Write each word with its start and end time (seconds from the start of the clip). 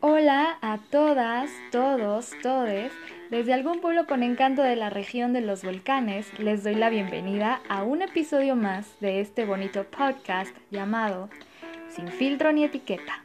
Hola 0.00 0.58
a 0.62 0.78
todas, 0.90 1.50
todos, 1.72 2.30
todes. 2.42 2.92
Desde 3.30 3.52
algún 3.52 3.80
pueblo 3.80 4.06
con 4.06 4.22
encanto 4.22 4.62
de 4.62 4.76
la 4.76 4.90
región 4.90 5.32
de 5.32 5.40
los 5.40 5.64
volcanes, 5.64 6.26
les 6.38 6.62
doy 6.62 6.76
la 6.76 6.88
bienvenida 6.88 7.60
a 7.68 7.82
un 7.82 8.02
episodio 8.02 8.54
más 8.54 8.98
de 9.00 9.20
este 9.20 9.44
bonito 9.44 9.84
podcast 9.84 10.56
llamado 10.70 11.28
Sin 11.88 12.08
filtro 12.08 12.52
ni 12.52 12.64
etiqueta. 12.64 13.24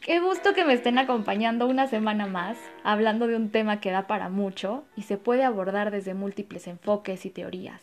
Qué 0.00 0.18
gusto 0.18 0.54
que 0.54 0.64
me 0.64 0.72
estén 0.72 0.98
acompañando 0.98 1.66
una 1.66 1.86
semana 1.86 2.26
más, 2.26 2.56
hablando 2.82 3.26
de 3.26 3.36
un 3.36 3.50
tema 3.50 3.80
que 3.80 3.90
da 3.90 4.06
para 4.06 4.30
mucho 4.30 4.84
y 4.96 5.02
se 5.02 5.18
puede 5.18 5.44
abordar 5.44 5.90
desde 5.90 6.14
múltiples 6.14 6.66
enfoques 6.66 7.26
y 7.26 7.30
teorías. 7.30 7.82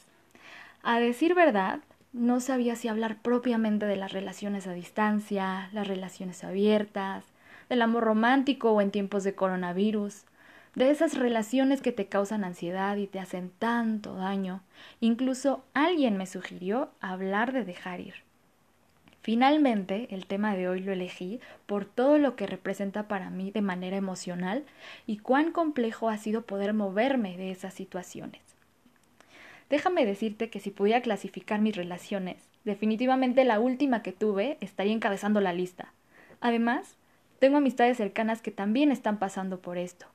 A 0.81 0.99
decir 0.99 1.35
verdad, 1.35 1.79
no 2.17 2.39
sabía 2.39 2.75
si 2.75 2.87
hablar 2.87 3.21
propiamente 3.21 3.85
de 3.85 3.95
las 3.95 4.11
relaciones 4.11 4.67
a 4.67 4.73
distancia, 4.73 5.69
las 5.71 5.87
relaciones 5.87 6.43
abiertas, 6.43 7.25
del 7.69 7.81
amor 7.81 8.03
romántico 8.03 8.71
o 8.71 8.81
en 8.81 8.91
tiempos 8.91 9.23
de 9.23 9.35
coronavirus, 9.35 10.23
de 10.75 10.91
esas 10.91 11.17
relaciones 11.17 11.81
que 11.81 11.91
te 11.91 12.07
causan 12.07 12.43
ansiedad 12.43 12.97
y 12.97 13.07
te 13.07 13.19
hacen 13.19 13.51
tanto 13.57 14.15
daño. 14.15 14.61
Incluso 14.99 15.63
alguien 15.73 16.17
me 16.17 16.27
sugirió 16.27 16.89
hablar 17.01 17.53
de 17.53 17.65
dejar 17.65 17.99
ir. 17.99 18.15
Finalmente, 19.21 20.07
el 20.11 20.25
tema 20.25 20.55
de 20.55 20.69
hoy 20.69 20.79
lo 20.79 20.93
elegí 20.93 21.41
por 21.65 21.85
todo 21.85 22.17
lo 22.17 22.35
que 22.35 22.47
representa 22.47 23.07
para 23.07 23.29
mí 23.29 23.51
de 23.51 23.61
manera 23.61 23.97
emocional 23.97 24.63
y 25.05 25.17
cuán 25.17 25.51
complejo 25.51 26.09
ha 26.09 26.17
sido 26.17 26.43
poder 26.43 26.73
moverme 26.73 27.35
de 27.35 27.51
esas 27.51 27.73
situaciones. 27.73 28.46
Déjame 29.69 30.05
decirte 30.05 30.49
que 30.49 30.59
si 30.59 30.71
pudiera 30.71 31.01
clasificar 31.01 31.59
mis 31.59 31.75
relaciones, 31.75 32.37
definitivamente 32.63 33.43
la 33.43 33.59
última 33.59 34.01
que 34.01 34.13
tuve 34.13 34.57
estaría 34.61 34.93
encabezando 34.93 35.41
la 35.41 35.53
lista. 35.53 35.93
Además, 36.39 36.95
tengo 37.39 37.57
amistades 37.57 37.97
cercanas 37.97 38.41
que 38.41 38.51
también 38.51 38.91
están 38.91 39.19
pasando 39.19 39.59
por 39.59 39.77
esto. 39.77 40.05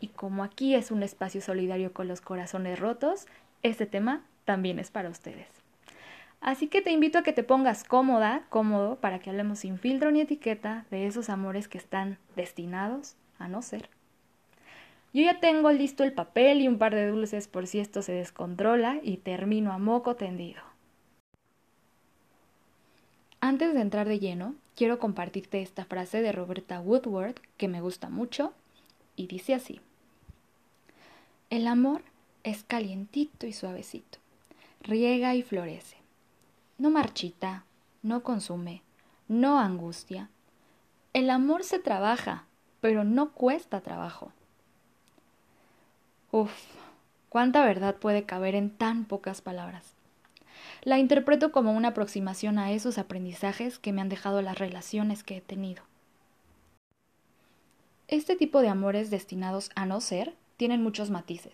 Y 0.00 0.08
como 0.08 0.42
aquí 0.42 0.74
es 0.74 0.90
un 0.90 1.02
espacio 1.02 1.40
solidario 1.40 1.92
con 1.92 2.08
los 2.08 2.20
corazones 2.20 2.78
rotos, 2.80 3.26
este 3.62 3.86
tema 3.86 4.24
también 4.44 4.78
es 4.78 4.90
para 4.90 5.10
ustedes. 5.10 5.46
Así 6.40 6.66
que 6.66 6.82
te 6.82 6.90
invito 6.90 7.18
a 7.18 7.22
que 7.22 7.32
te 7.32 7.44
pongas 7.44 7.84
cómoda, 7.84 8.42
cómodo, 8.48 8.96
para 8.96 9.20
que 9.20 9.30
hablemos 9.30 9.60
sin 9.60 9.78
filtro 9.78 10.10
ni 10.10 10.22
etiqueta 10.22 10.86
de 10.90 11.06
esos 11.06 11.30
amores 11.30 11.68
que 11.68 11.78
están 11.78 12.18
destinados 12.34 13.14
a 13.38 13.46
no 13.46 13.62
ser. 13.62 13.88
Yo 15.12 15.22
ya 15.22 15.40
tengo 15.40 15.70
listo 15.70 16.04
el 16.04 16.14
papel 16.14 16.62
y 16.62 16.68
un 16.68 16.78
par 16.78 16.94
de 16.94 17.06
dulces 17.06 17.46
por 17.46 17.66
si 17.66 17.80
esto 17.80 18.00
se 18.00 18.12
descontrola 18.12 18.98
y 19.02 19.18
termino 19.18 19.72
a 19.72 19.78
moco 19.78 20.16
tendido. 20.16 20.62
Antes 23.40 23.74
de 23.74 23.80
entrar 23.80 24.08
de 24.08 24.20
lleno, 24.20 24.54
quiero 24.74 24.98
compartirte 24.98 25.60
esta 25.60 25.84
frase 25.84 26.22
de 26.22 26.32
Roberta 26.32 26.80
Woodward 26.80 27.34
que 27.58 27.68
me 27.68 27.82
gusta 27.82 28.08
mucho 28.08 28.54
y 29.16 29.26
dice 29.26 29.52
así. 29.52 29.80
El 31.50 31.66
amor 31.66 32.02
es 32.44 32.64
calientito 32.64 33.46
y 33.46 33.52
suavecito, 33.52 34.18
riega 34.80 35.34
y 35.34 35.42
florece. 35.42 35.98
No 36.78 36.88
marchita, 36.88 37.66
no 38.02 38.22
consume, 38.22 38.82
no 39.28 39.58
angustia. 39.58 40.30
El 41.12 41.28
amor 41.28 41.64
se 41.64 41.78
trabaja, 41.78 42.46
pero 42.80 43.04
no 43.04 43.32
cuesta 43.32 43.82
trabajo. 43.82 44.32
Uf, 46.32 46.52
cuánta 47.28 47.64
verdad 47.64 47.94
puede 47.94 48.24
caber 48.24 48.56
en 48.56 48.70
tan 48.70 49.04
pocas 49.04 49.40
palabras 49.40 49.94
la 50.82 50.98
interpreto 50.98 51.52
como 51.52 51.72
una 51.72 51.88
aproximación 51.88 52.58
a 52.58 52.72
esos 52.72 52.98
aprendizajes 52.98 53.78
que 53.78 53.92
me 53.92 54.00
han 54.00 54.08
dejado 54.08 54.42
las 54.42 54.58
relaciones 54.58 55.22
que 55.22 55.36
he 55.36 55.40
tenido. 55.40 55.82
Este 58.08 58.36
tipo 58.36 58.60
de 58.60 58.68
amores 58.68 59.10
destinados 59.10 59.70
a 59.74 59.86
no 59.86 60.00
ser 60.00 60.34
tienen 60.56 60.82
muchos 60.82 61.10
matices. 61.10 61.52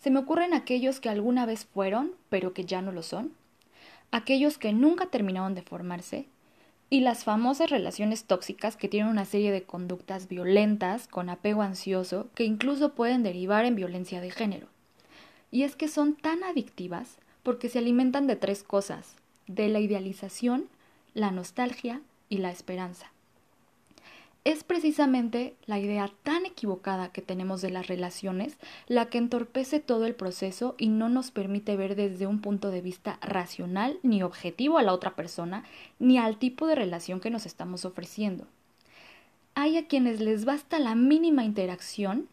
Se 0.00 0.10
me 0.10 0.18
ocurren 0.18 0.54
aquellos 0.54 0.98
que 0.98 1.08
alguna 1.08 1.46
vez 1.46 1.66
fueron, 1.66 2.12
pero 2.30 2.52
que 2.52 2.64
ya 2.64 2.82
no 2.82 2.90
lo 2.90 3.02
son, 3.02 3.32
aquellos 4.10 4.58
que 4.58 4.72
nunca 4.72 5.06
terminaron 5.06 5.54
de 5.54 5.62
formarse, 5.62 6.26
y 6.94 7.00
las 7.00 7.24
famosas 7.24 7.70
relaciones 7.70 8.22
tóxicas 8.22 8.76
que 8.76 8.86
tienen 8.86 9.10
una 9.10 9.24
serie 9.24 9.50
de 9.50 9.64
conductas 9.64 10.28
violentas 10.28 11.08
con 11.08 11.28
apego 11.28 11.62
ansioso 11.62 12.28
que 12.36 12.44
incluso 12.44 12.92
pueden 12.92 13.24
derivar 13.24 13.64
en 13.64 13.74
violencia 13.74 14.20
de 14.20 14.30
género. 14.30 14.68
Y 15.50 15.64
es 15.64 15.74
que 15.74 15.88
son 15.88 16.14
tan 16.14 16.44
adictivas 16.44 17.16
porque 17.42 17.68
se 17.68 17.80
alimentan 17.80 18.28
de 18.28 18.36
tres 18.36 18.62
cosas, 18.62 19.16
de 19.48 19.66
la 19.66 19.80
idealización, 19.80 20.68
la 21.14 21.32
nostalgia 21.32 22.00
y 22.28 22.38
la 22.38 22.52
esperanza. 22.52 23.10
Es 24.44 24.62
precisamente 24.62 25.56
la 25.64 25.78
idea 25.78 26.10
tan 26.22 26.44
equivocada 26.44 27.12
que 27.12 27.22
tenemos 27.22 27.62
de 27.62 27.70
las 27.70 27.86
relaciones 27.86 28.58
la 28.88 29.06
que 29.06 29.16
entorpece 29.16 29.80
todo 29.80 30.04
el 30.04 30.14
proceso 30.14 30.74
y 30.76 30.88
no 30.88 31.08
nos 31.08 31.30
permite 31.30 31.76
ver 31.78 31.96
desde 31.96 32.26
un 32.26 32.42
punto 32.42 32.70
de 32.70 32.82
vista 32.82 33.18
racional 33.22 33.98
ni 34.02 34.22
objetivo 34.22 34.76
a 34.76 34.82
la 34.82 34.92
otra 34.92 35.16
persona 35.16 35.64
ni 35.98 36.18
al 36.18 36.36
tipo 36.36 36.66
de 36.66 36.74
relación 36.74 37.20
que 37.20 37.30
nos 37.30 37.46
estamos 37.46 37.86
ofreciendo. 37.86 38.46
Hay 39.54 39.78
a 39.78 39.86
quienes 39.86 40.20
les 40.20 40.44
basta 40.44 40.78
la 40.78 40.94
mínima 40.94 41.44
interacción 41.44 42.28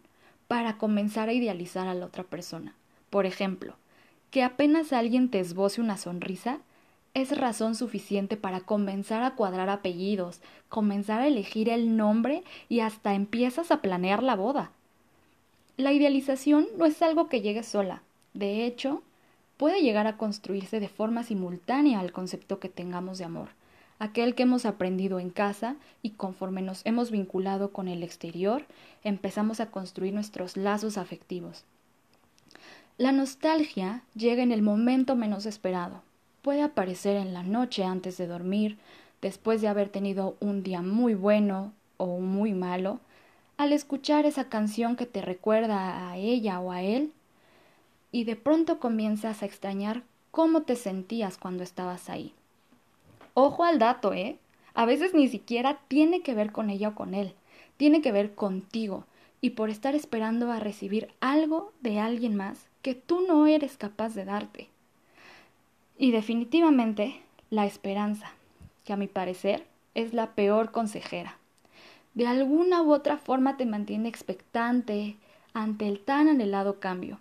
para 0.50 0.78
comenzar 0.78 1.30
a 1.30 1.34
idealizar 1.34 1.88
a 1.88 1.94
la 1.94 2.08
otra 2.08 2.24
persona. 2.26 2.76
Por 3.10 3.26
ejemplo, 3.26 3.76
que 4.32 4.44
apenas 4.44 4.92
alguien 4.92 5.30
te 5.30 5.40
esboce 5.40 5.80
una 5.80 5.96
sonrisa 5.96 6.60
es 7.14 7.38
razón 7.38 7.76
suficiente 7.76 8.38
para 8.38 8.62
comenzar 8.62 9.24
a 9.24 9.36
cuadrar 9.36 9.70
apellidos, 9.70 10.42
comenzar 10.70 11.22
a 11.22 11.28
elegir 11.28 11.70
el 11.70 11.98
nombre 11.98 12.44
y 12.70 12.80
hasta 12.80 13.14
empiezas 13.14 13.72
a 13.72 13.82
planear 13.82 14.24
la 14.24 14.36
boda. 14.36 14.72
La 15.78 15.92
idealización 15.92 16.68
no 16.78 16.86
es 16.86 17.02
algo 17.02 17.28
que 17.28 17.42
llegue 17.42 17.64
sola. 17.64 18.02
De 18.34 18.66
hecho, 18.66 19.04
puede 19.58 19.82
llegar 19.82 20.08
a 20.08 20.18
construirse 20.18 20.80
de 20.80 20.90
forma 20.90 21.24
simultánea 21.24 22.00
al 22.00 22.12
concepto 22.12 22.60
que 22.60 22.70
tengamos 22.70 23.18
de 23.18 23.26
amor, 23.26 23.50
aquel 24.00 24.34
que 24.34 24.44
hemos 24.44 24.66
aprendido 24.66 25.20
en 25.20 25.30
casa 25.30 25.76
y 26.02 26.12
conforme 26.12 26.62
nos 26.62 26.86
hemos 26.86 27.12
vinculado 27.12 27.72
con 27.72 27.88
el 27.88 28.04
exterior, 28.04 28.66
empezamos 29.04 29.60
a 29.60 29.70
construir 29.70 30.14
nuestros 30.14 30.56
lazos 30.56 30.98
afectivos. 30.98 31.66
La 32.98 33.12
nostalgia 33.12 34.04
llega 34.16 34.44
en 34.44 34.52
el 34.52 34.62
momento 34.62 35.16
menos 35.16 35.46
esperado. 35.46 36.04
Puede 36.42 36.64
aparecer 36.64 37.18
en 37.18 37.34
la 37.34 37.44
noche 37.44 37.84
antes 37.84 38.18
de 38.18 38.26
dormir, 38.26 38.80
después 39.22 39.62
de 39.62 39.68
haber 39.68 39.90
tenido 39.90 40.36
un 40.40 40.64
día 40.64 40.82
muy 40.82 41.14
bueno 41.14 41.72
o 41.98 42.20
muy 42.20 42.54
malo, 42.54 43.00
al 43.58 43.74
escuchar 43.74 44.26
esa 44.26 44.50
canción 44.50 44.96
que 44.96 45.06
te 45.06 45.22
recuerda 45.22 46.10
a 46.10 46.18
ella 46.18 46.60
o 46.60 46.72
a 46.72 46.82
él, 46.82 47.14
y 48.12 48.24
de 48.24 48.36
pronto 48.36 48.80
comienzas 48.80 49.44
a 49.44 49.46
extrañar 49.46 50.02
cómo 50.32 50.64
te 50.64 50.76
sentías 50.76 51.38
cuando 51.38 51.62
estabas 51.62 52.10
ahí. 52.10 52.34
Ojo 53.36 53.64
al 53.64 53.78
dato, 53.78 54.12
¿eh? 54.12 54.40
A 54.74 54.86
veces 54.86 55.14
ni 55.14 55.28
siquiera 55.28 55.80
tiene 55.88 56.24
que 56.24 56.34
ver 56.34 56.52
con 56.52 56.72
ella 56.72 56.90
o 56.90 56.96
con 56.96 57.14
él, 57.14 57.36
tiene 57.78 58.02
que 58.02 58.12
ver 58.12 58.34
contigo, 58.34 59.06
y 59.42 59.52
por 59.52 59.70
estar 59.70 59.94
esperando 59.94 60.52
a 60.52 60.60
recibir 60.60 61.14
algo 61.20 61.72
de 61.82 62.00
alguien 62.00 62.36
más 62.36 62.66
que 62.82 62.96
tú 62.96 63.22
no 63.28 63.46
eres 63.46 63.78
capaz 63.78 64.16
de 64.16 64.26
darte. 64.26 64.71
Y 66.02 66.10
definitivamente 66.10 67.22
la 67.52 67.68
esperanza, 67.68 68.32
que 68.86 68.92
a 68.92 68.98
mi 68.98 69.06
parecer 69.06 69.68
es 69.94 70.16
la 70.16 70.32
peor 70.32 70.72
consejera. 70.72 71.38
De 72.16 72.26
alguna 72.26 72.82
u 72.82 72.92
otra 72.92 73.18
forma 73.18 73.56
te 73.56 73.68
mantiene 73.68 74.10
expectante 74.10 75.18
ante 75.54 75.88
el 75.88 76.00
tan 76.00 76.28
anhelado 76.28 76.80
cambio. 76.80 77.20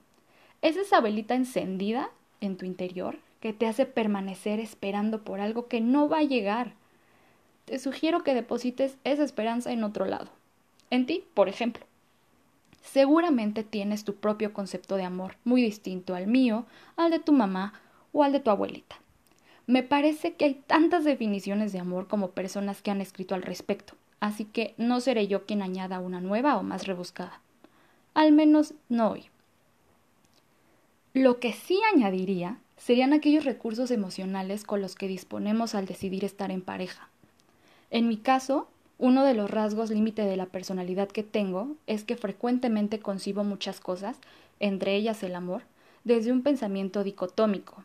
Es 0.62 0.78
esa 0.78 1.02
velita 1.02 1.34
encendida 1.34 2.08
en 2.40 2.56
tu 2.56 2.64
interior 2.64 3.18
que 3.40 3.52
te 3.52 3.66
hace 3.66 3.84
permanecer 3.84 4.60
esperando 4.60 5.24
por 5.24 5.40
algo 5.40 5.68
que 5.68 5.82
no 5.82 6.08
va 6.08 6.20
a 6.20 6.24
llegar. 6.24 6.72
Te 7.66 7.78
sugiero 7.78 8.24
que 8.24 8.32
deposites 8.32 8.96
esa 9.04 9.24
esperanza 9.24 9.72
en 9.72 9.84
otro 9.84 10.06
lado. 10.06 10.30
En 10.88 11.04
ti, 11.04 11.22
por 11.34 11.50
ejemplo. 11.50 11.84
Seguramente 12.80 13.62
tienes 13.62 14.04
tu 14.04 14.14
propio 14.14 14.54
concepto 14.54 14.96
de 14.96 15.04
amor, 15.04 15.36
muy 15.44 15.60
distinto 15.60 16.14
al 16.14 16.26
mío, 16.26 16.64
al 16.96 17.10
de 17.10 17.18
tu 17.18 17.32
mamá 17.32 17.74
o 18.12 18.22
al 18.22 18.32
de 18.32 18.40
tu 18.40 18.50
abuelita. 18.50 18.96
Me 19.66 19.82
parece 19.82 20.34
que 20.34 20.44
hay 20.46 20.54
tantas 20.66 21.04
definiciones 21.04 21.72
de 21.72 21.78
amor 21.78 22.08
como 22.08 22.30
personas 22.30 22.82
que 22.82 22.90
han 22.90 23.00
escrito 23.00 23.34
al 23.34 23.42
respecto, 23.42 23.94
así 24.18 24.44
que 24.44 24.74
no 24.78 25.00
seré 25.00 25.28
yo 25.28 25.46
quien 25.46 25.62
añada 25.62 26.00
una 26.00 26.20
nueva 26.20 26.56
o 26.56 26.62
más 26.62 26.86
rebuscada. 26.86 27.40
Al 28.14 28.32
menos 28.32 28.74
no 28.88 29.10
hoy. 29.10 29.26
Lo 31.14 31.40
que 31.40 31.52
sí 31.52 31.78
añadiría 31.94 32.58
serían 32.76 33.12
aquellos 33.12 33.44
recursos 33.44 33.90
emocionales 33.90 34.64
con 34.64 34.80
los 34.80 34.94
que 34.94 35.06
disponemos 35.06 35.74
al 35.74 35.86
decidir 35.86 36.24
estar 36.24 36.50
en 36.50 36.62
pareja. 36.62 37.08
En 37.90 38.08
mi 38.08 38.16
caso, 38.16 38.68
uno 38.98 39.24
de 39.24 39.34
los 39.34 39.50
rasgos 39.50 39.90
límite 39.90 40.22
de 40.22 40.36
la 40.36 40.46
personalidad 40.46 41.08
que 41.08 41.22
tengo 41.22 41.76
es 41.86 42.04
que 42.04 42.16
frecuentemente 42.16 43.00
concibo 43.00 43.44
muchas 43.44 43.80
cosas, 43.80 44.18
entre 44.60 44.94
ellas 44.94 45.22
el 45.22 45.34
amor, 45.34 45.62
desde 46.04 46.32
un 46.32 46.42
pensamiento 46.42 47.04
dicotómico. 47.04 47.84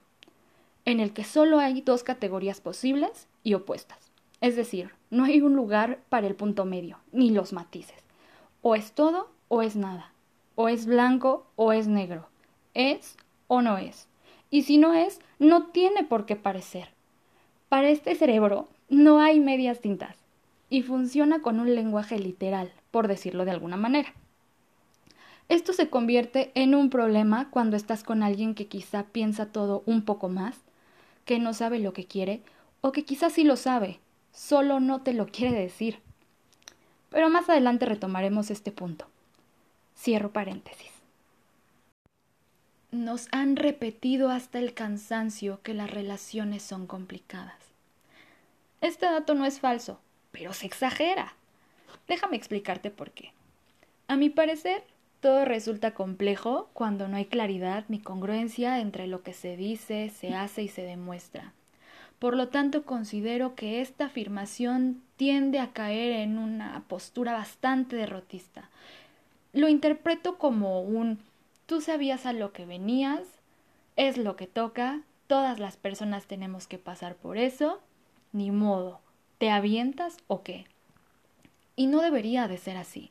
En 0.85 0.99
el 0.99 1.13
que 1.13 1.23
solo 1.23 1.59
hay 1.59 1.81
dos 1.81 2.03
categorías 2.03 2.61
posibles 2.61 3.27
y 3.43 3.55
opuestas. 3.55 4.11
Es 4.41 4.55
decir, 4.55 4.91
no 5.09 5.23
hay 5.23 5.41
un 5.41 5.55
lugar 5.55 5.99
para 6.09 6.27
el 6.27 6.35
punto 6.35 6.65
medio, 6.65 6.99
ni 7.11 7.31
los 7.31 7.53
matices. 7.53 8.03
O 8.61 8.75
es 8.75 8.91
todo 8.91 9.29
o 9.47 9.61
es 9.61 9.75
nada. 9.75 10.11
O 10.55 10.69
es 10.69 10.85
blanco 10.85 11.47
o 11.55 11.73
es 11.73 11.87
negro. 11.87 12.27
Es 12.73 13.17
o 13.47 13.61
no 13.61 13.77
es. 13.77 14.07
Y 14.49 14.63
si 14.63 14.77
no 14.77 14.93
es, 14.93 15.19
no 15.39 15.67
tiene 15.67 16.03
por 16.03 16.25
qué 16.25 16.35
parecer. 16.35 16.89
Para 17.69 17.89
este 17.89 18.15
cerebro 18.15 18.67
no 18.89 19.19
hay 19.19 19.39
medias 19.39 19.81
tintas 19.81 20.15
y 20.69 20.83
funciona 20.83 21.41
con 21.41 21.59
un 21.59 21.73
lenguaje 21.75 22.19
literal, 22.19 22.71
por 22.91 23.07
decirlo 23.07 23.45
de 23.45 23.51
alguna 23.51 23.77
manera. 23.77 24.13
Esto 25.47 25.73
se 25.73 25.89
convierte 25.89 26.51
en 26.55 26.73
un 26.73 26.89
problema 26.89 27.49
cuando 27.51 27.75
estás 27.75 28.03
con 28.03 28.23
alguien 28.23 28.55
que 28.55 28.67
quizá 28.67 29.03
piensa 29.03 29.47
todo 29.47 29.83
un 29.85 30.03
poco 30.03 30.27
más, 30.27 30.57
que 31.25 31.39
no 31.39 31.53
sabe 31.53 31.79
lo 31.79 31.93
que 31.93 32.05
quiere, 32.05 32.41
o 32.81 32.91
que 32.91 33.03
quizá 33.03 33.29
sí 33.29 33.43
lo 33.43 33.55
sabe, 33.55 33.99
solo 34.31 34.79
no 34.79 35.01
te 35.01 35.13
lo 35.13 35.27
quiere 35.27 35.59
decir. 35.59 35.99
Pero 37.09 37.29
más 37.29 37.49
adelante 37.49 37.85
retomaremos 37.85 38.51
este 38.51 38.71
punto. 38.71 39.07
Cierro 39.97 40.31
paréntesis. 40.31 40.91
Nos 42.91 43.27
han 43.31 43.55
repetido 43.55 44.29
hasta 44.29 44.59
el 44.59 44.73
cansancio 44.73 45.61
que 45.63 45.73
las 45.73 45.89
relaciones 45.89 46.63
son 46.63 46.87
complicadas. 46.87 47.57
Este 48.81 49.05
dato 49.05 49.33
no 49.33 49.45
es 49.45 49.59
falso, 49.59 49.99
pero 50.31 50.53
se 50.53 50.65
exagera. 50.65 51.33
Déjame 52.07 52.37
explicarte 52.37 52.91
por 52.91 53.11
qué. 53.11 53.33
A 54.07 54.15
mi 54.15 54.29
parecer, 54.29 54.83
todo 55.25 55.43
resulta 55.43 55.95
complejo 55.95 56.69
cuando 56.73 57.07
no 57.07 57.17
hay 57.17 57.25
claridad 57.25 57.85
ni 57.87 57.97
congruencia 57.97 58.79
entre 58.79 59.07
lo 59.07 59.23
que 59.23 59.33
se 59.33 59.57
dice, 59.57 60.11
se 60.11 60.35
hace 60.35 60.61
y 60.61 60.67
se 60.67 60.83
demuestra. 60.83 61.51
Por 62.19 62.37
lo 62.37 62.49
tanto, 62.49 62.83
considero 62.83 63.55
que 63.55 63.81
esta 63.81 64.05
afirmación 64.05 65.01
tiende 65.17 65.57
a 65.57 65.73
caer 65.73 66.11
en 66.11 66.37
una 66.37 66.83
postura 66.87 67.33
bastante 67.33 67.95
derrotista. 67.95 68.69
Lo 69.51 69.67
interpreto 69.67 70.37
como 70.37 70.81
un 70.81 71.17
tú 71.65 71.81
sabías 71.81 72.27
a 72.27 72.31
lo 72.31 72.53
que 72.53 72.67
venías, 72.67 73.23
es 73.95 74.19
lo 74.19 74.35
que 74.35 74.45
toca, 74.45 75.01
todas 75.25 75.57
las 75.57 75.75
personas 75.75 76.27
tenemos 76.27 76.67
que 76.67 76.77
pasar 76.77 77.15
por 77.15 77.39
eso, 77.39 77.79
ni 78.31 78.51
modo, 78.51 78.99
¿te 79.39 79.49
avientas 79.49 80.17
o 80.27 80.43
qué? 80.43 80.65
Y 81.75 81.87
no 81.87 82.01
debería 82.01 82.47
de 82.47 82.59
ser 82.59 82.77
así. 82.77 83.09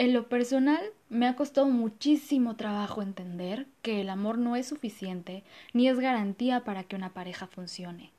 En 0.00 0.14
lo 0.14 0.28
personal, 0.28 0.80
me 1.10 1.28
ha 1.28 1.36
costado 1.36 1.66
muchísimo 1.66 2.56
trabajo 2.56 3.02
entender 3.02 3.66
que 3.82 4.00
el 4.00 4.08
amor 4.08 4.38
no 4.38 4.56
es 4.56 4.66
suficiente 4.66 5.44
ni 5.74 5.88
es 5.88 6.00
garantía 6.00 6.64
para 6.64 6.84
que 6.84 6.96
una 6.96 7.10
pareja 7.10 7.46
funcione. 7.46 8.10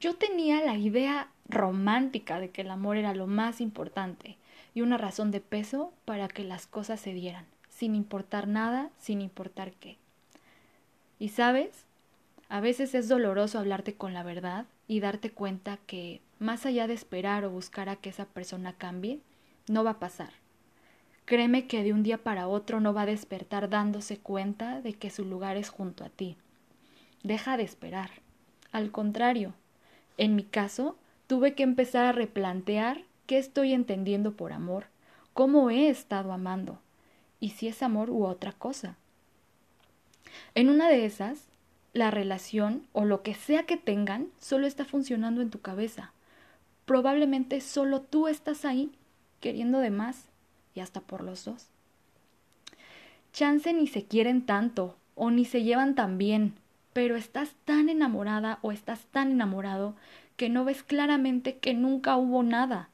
Yo 0.00 0.16
tenía 0.16 0.64
la 0.64 0.76
idea 0.76 1.28
romántica 1.48 2.40
de 2.40 2.50
que 2.50 2.62
el 2.62 2.72
amor 2.72 2.96
era 2.96 3.14
lo 3.14 3.28
más 3.28 3.60
importante 3.60 4.36
y 4.74 4.80
una 4.80 4.98
razón 4.98 5.30
de 5.30 5.40
peso 5.40 5.92
para 6.06 6.26
que 6.26 6.42
las 6.42 6.66
cosas 6.66 6.98
se 6.98 7.14
dieran, 7.14 7.46
sin 7.68 7.94
importar 7.94 8.48
nada, 8.48 8.90
sin 8.98 9.20
importar 9.20 9.70
qué. 9.74 9.96
Y 11.20 11.28
sabes, 11.28 11.84
a 12.48 12.58
veces 12.58 12.96
es 12.96 13.08
doloroso 13.08 13.60
hablarte 13.60 13.94
con 13.94 14.12
la 14.12 14.24
verdad 14.24 14.66
y 14.88 14.98
darte 14.98 15.30
cuenta 15.30 15.78
que, 15.86 16.20
más 16.40 16.66
allá 16.66 16.88
de 16.88 16.94
esperar 16.94 17.44
o 17.44 17.50
buscar 17.50 17.88
a 17.88 17.94
que 17.94 18.10
esa 18.10 18.24
persona 18.24 18.72
cambie, 18.72 19.20
no 19.68 19.84
va 19.84 19.90
a 19.92 19.98
pasar 20.00 20.39
Créeme 21.24 21.66
que 21.66 21.82
de 21.84 21.92
un 21.92 22.02
día 22.02 22.18
para 22.18 22.48
otro 22.48 22.80
no 22.80 22.92
va 22.92 23.02
a 23.02 23.06
despertar 23.06 23.70
dándose 23.70 24.18
cuenta 24.18 24.80
de 24.80 24.94
que 24.94 25.10
su 25.10 25.24
lugar 25.24 25.56
es 25.56 25.68
junto 25.68 26.04
a 26.04 26.08
ti. 26.08 26.36
Deja 27.22 27.56
de 27.56 27.62
esperar. 27.62 28.10
Al 28.72 28.90
contrario, 28.90 29.54
en 30.16 30.34
mi 30.34 30.44
caso, 30.44 30.96
tuve 31.26 31.54
que 31.54 31.62
empezar 31.62 32.04
a 32.04 32.12
replantear 32.12 33.02
qué 33.26 33.38
estoy 33.38 33.72
entendiendo 33.72 34.32
por 34.32 34.52
amor, 34.52 34.86
cómo 35.34 35.70
he 35.70 35.88
estado 35.88 36.32
amando, 36.32 36.80
y 37.38 37.50
si 37.50 37.68
es 37.68 37.82
amor 37.82 38.10
u 38.10 38.24
otra 38.24 38.52
cosa. 38.52 38.96
En 40.54 40.68
una 40.68 40.88
de 40.88 41.04
esas, 41.04 41.50
la 41.92 42.10
relación 42.10 42.86
o 42.92 43.04
lo 43.04 43.22
que 43.22 43.34
sea 43.34 43.64
que 43.66 43.76
tengan 43.76 44.28
solo 44.38 44.66
está 44.66 44.84
funcionando 44.84 45.42
en 45.42 45.50
tu 45.50 45.60
cabeza. 45.60 46.12
Probablemente 46.84 47.60
solo 47.60 48.00
tú 48.00 48.28
estás 48.28 48.64
ahí 48.64 48.92
queriendo 49.40 49.78
de 49.78 49.90
más 49.90 50.29
y 50.74 50.80
hasta 50.80 51.00
por 51.00 51.22
los 51.22 51.44
dos. 51.44 51.68
Chance 53.32 53.72
ni 53.72 53.86
se 53.86 54.04
quieren 54.04 54.44
tanto 54.44 54.96
o 55.14 55.30
ni 55.30 55.44
se 55.44 55.62
llevan 55.62 55.94
tan 55.94 56.18
bien, 56.18 56.54
pero 56.92 57.16
estás 57.16 57.54
tan 57.64 57.88
enamorada 57.88 58.58
o 58.62 58.72
estás 58.72 59.04
tan 59.12 59.30
enamorado 59.30 59.94
que 60.36 60.48
no 60.48 60.64
ves 60.64 60.82
claramente 60.82 61.58
que 61.58 61.74
nunca 61.74 62.16
hubo 62.16 62.42
nada. 62.42 62.88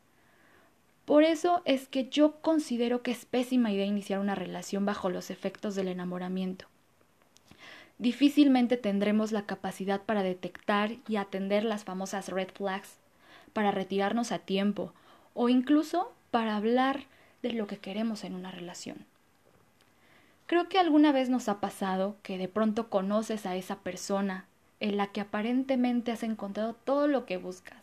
Por 1.05 1.23
eso 1.23 1.63
es 1.65 1.87
que 1.87 2.09
yo 2.09 2.41
considero 2.41 3.03
que 3.03 3.13
es 3.13 3.25
pésima 3.25 3.71
idea 3.71 3.87
iniciar 3.87 4.19
una 4.19 4.35
relación 4.35 4.85
bajo 4.85 5.09
los 5.09 5.31
efectos 5.31 5.77
del 5.77 5.89
enamoramiento. 5.89 6.67
Difícilmente 7.99 8.77
tendremos 8.77 9.33
la 9.33 9.47
capacidad 9.47 10.03
para 10.03 10.23
detectar 10.23 10.97
y 11.09 11.17
atender 11.17 11.65
las 11.65 11.85
famosas 11.85 12.29
red 12.29 12.49
flags, 12.53 12.99
para 13.53 13.71
retirarnos 13.71 14.33
a 14.33 14.41
tiempo 14.41 14.93
o 15.33 15.49
incluso 15.49 16.13
para 16.31 16.57
hablar 16.57 17.05
lo 17.55 17.67
que 17.67 17.79
queremos 17.79 18.25
en 18.25 18.35
una 18.35 18.51
relación. 18.51 19.05
Creo 20.47 20.69
que 20.69 20.79
alguna 20.79 21.13
vez 21.13 21.29
nos 21.29 21.49
ha 21.49 21.61
pasado 21.61 22.17
que 22.23 22.39
de 22.39 22.49
pronto 22.49 22.89
conoces 22.89 23.47
a 23.47 23.57
esa 23.57 23.77
persona 23.77 24.47
en 24.79 24.97
la 24.97 25.09
que 25.09 25.21
aparentemente 25.21 26.13
has 26.13 26.23
encontrado 26.23 26.75
todo 26.75 27.09
lo 27.09 27.27
que 27.27 27.37
buscas. 27.37 27.79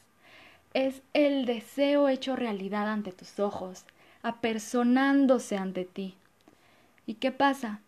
Es 0.74 1.01
el 1.13 1.45
deseo 1.45 2.07
hecho 2.07 2.36
realidad 2.36 2.88
ante 2.88 3.12
tus 3.12 3.39
ojos, 3.39 3.86
apersonándose 4.21 5.57
ante 5.57 5.83
ti. 5.86 6.15
¿Y 7.06 7.15
qué 7.15 7.31
pasa? 7.31 7.81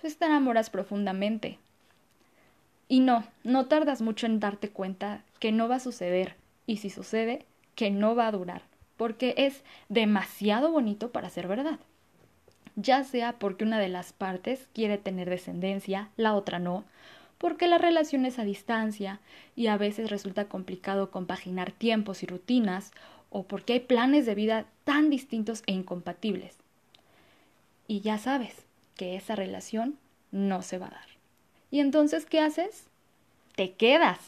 Pues 0.00 0.16
te 0.16 0.26
enamoras 0.26 0.70
profundamente. 0.70 1.58
Y 2.88 3.00
no, 3.00 3.24
no 3.42 3.66
tardas 3.66 4.00
mucho 4.00 4.26
en 4.26 4.40
darte 4.40 4.70
cuenta 4.70 5.22
que 5.38 5.52
no 5.52 5.68
va 5.68 5.76
a 5.76 5.80
suceder, 5.80 6.36
y 6.66 6.78
si 6.78 6.88
sucede, 6.88 7.44
que 7.74 7.90
no 7.90 8.14
va 8.14 8.28
a 8.28 8.32
durar 8.32 8.69
porque 9.00 9.32
es 9.38 9.62
demasiado 9.88 10.70
bonito 10.70 11.10
para 11.10 11.30
ser 11.30 11.48
verdad. 11.48 11.78
Ya 12.76 13.02
sea 13.02 13.38
porque 13.38 13.64
una 13.64 13.78
de 13.78 13.88
las 13.88 14.12
partes 14.12 14.68
quiere 14.74 14.98
tener 14.98 15.30
descendencia, 15.30 16.10
la 16.18 16.34
otra 16.34 16.58
no, 16.58 16.84
porque 17.38 17.66
la 17.66 17.78
relación 17.78 18.26
es 18.26 18.38
a 18.38 18.44
distancia 18.44 19.18
y 19.56 19.68
a 19.68 19.78
veces 19.78 20.10
resulta 20.10 20.50
complicado 20.50 21.10
compaginar 21.10 21.72
tiempos 21.72 22.22
y 22.22 22.26
rutinas, 22.26 22.92
o 23.30 23.44
porque 23.44 23.72
hay 23.72 23.80
planes 23.80 24.26
de 24.26 24.34
vida 24.34 24.66
tan 24.84 25.08
distintos 25.08 25.62
e 25.64 25.72
incompatibles. 25.72 26.58
Y 27.88 28.02
ya 28.02 28.18
sabes 28.18 28.66
que 28.96 29.16
esa 29.16 29.34
relación 29.34 29.96
no 30.30 30.60
se 30.60 30.76
va 30.76 30.88
a 30.88 30.90
dar. 30.90 31.08
¿Y 31.70 31.80
entonces 31.80 32.26
qué 32.26 32.40
haces? 32.40 32.84
Te 33.56 33.72
quedas, 33.72 34.18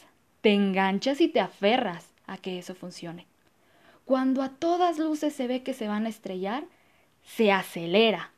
te 0.41 0.51
enganchas 0.51 1.21
y 1.21 1.27
te 1.27 1.41
aferras 1.41 2.07
a 2.25 2.39
que 2.39 2.57
eso 2.57 2.73
funcione 2.73 3.27
cuando 4.05 4.41
a 4.41 4.49
todas 4.49 4.99
luces 4.99 5.33
se 5.33 5.47
ve 5.47 5.63
que 5.63 5.73
se 5.73 5.87
van 5.87 6.05
a 6.05 6.09
estrellar, 6.09 6.63
se 7.25 7.51
acelera. 7.51 8.31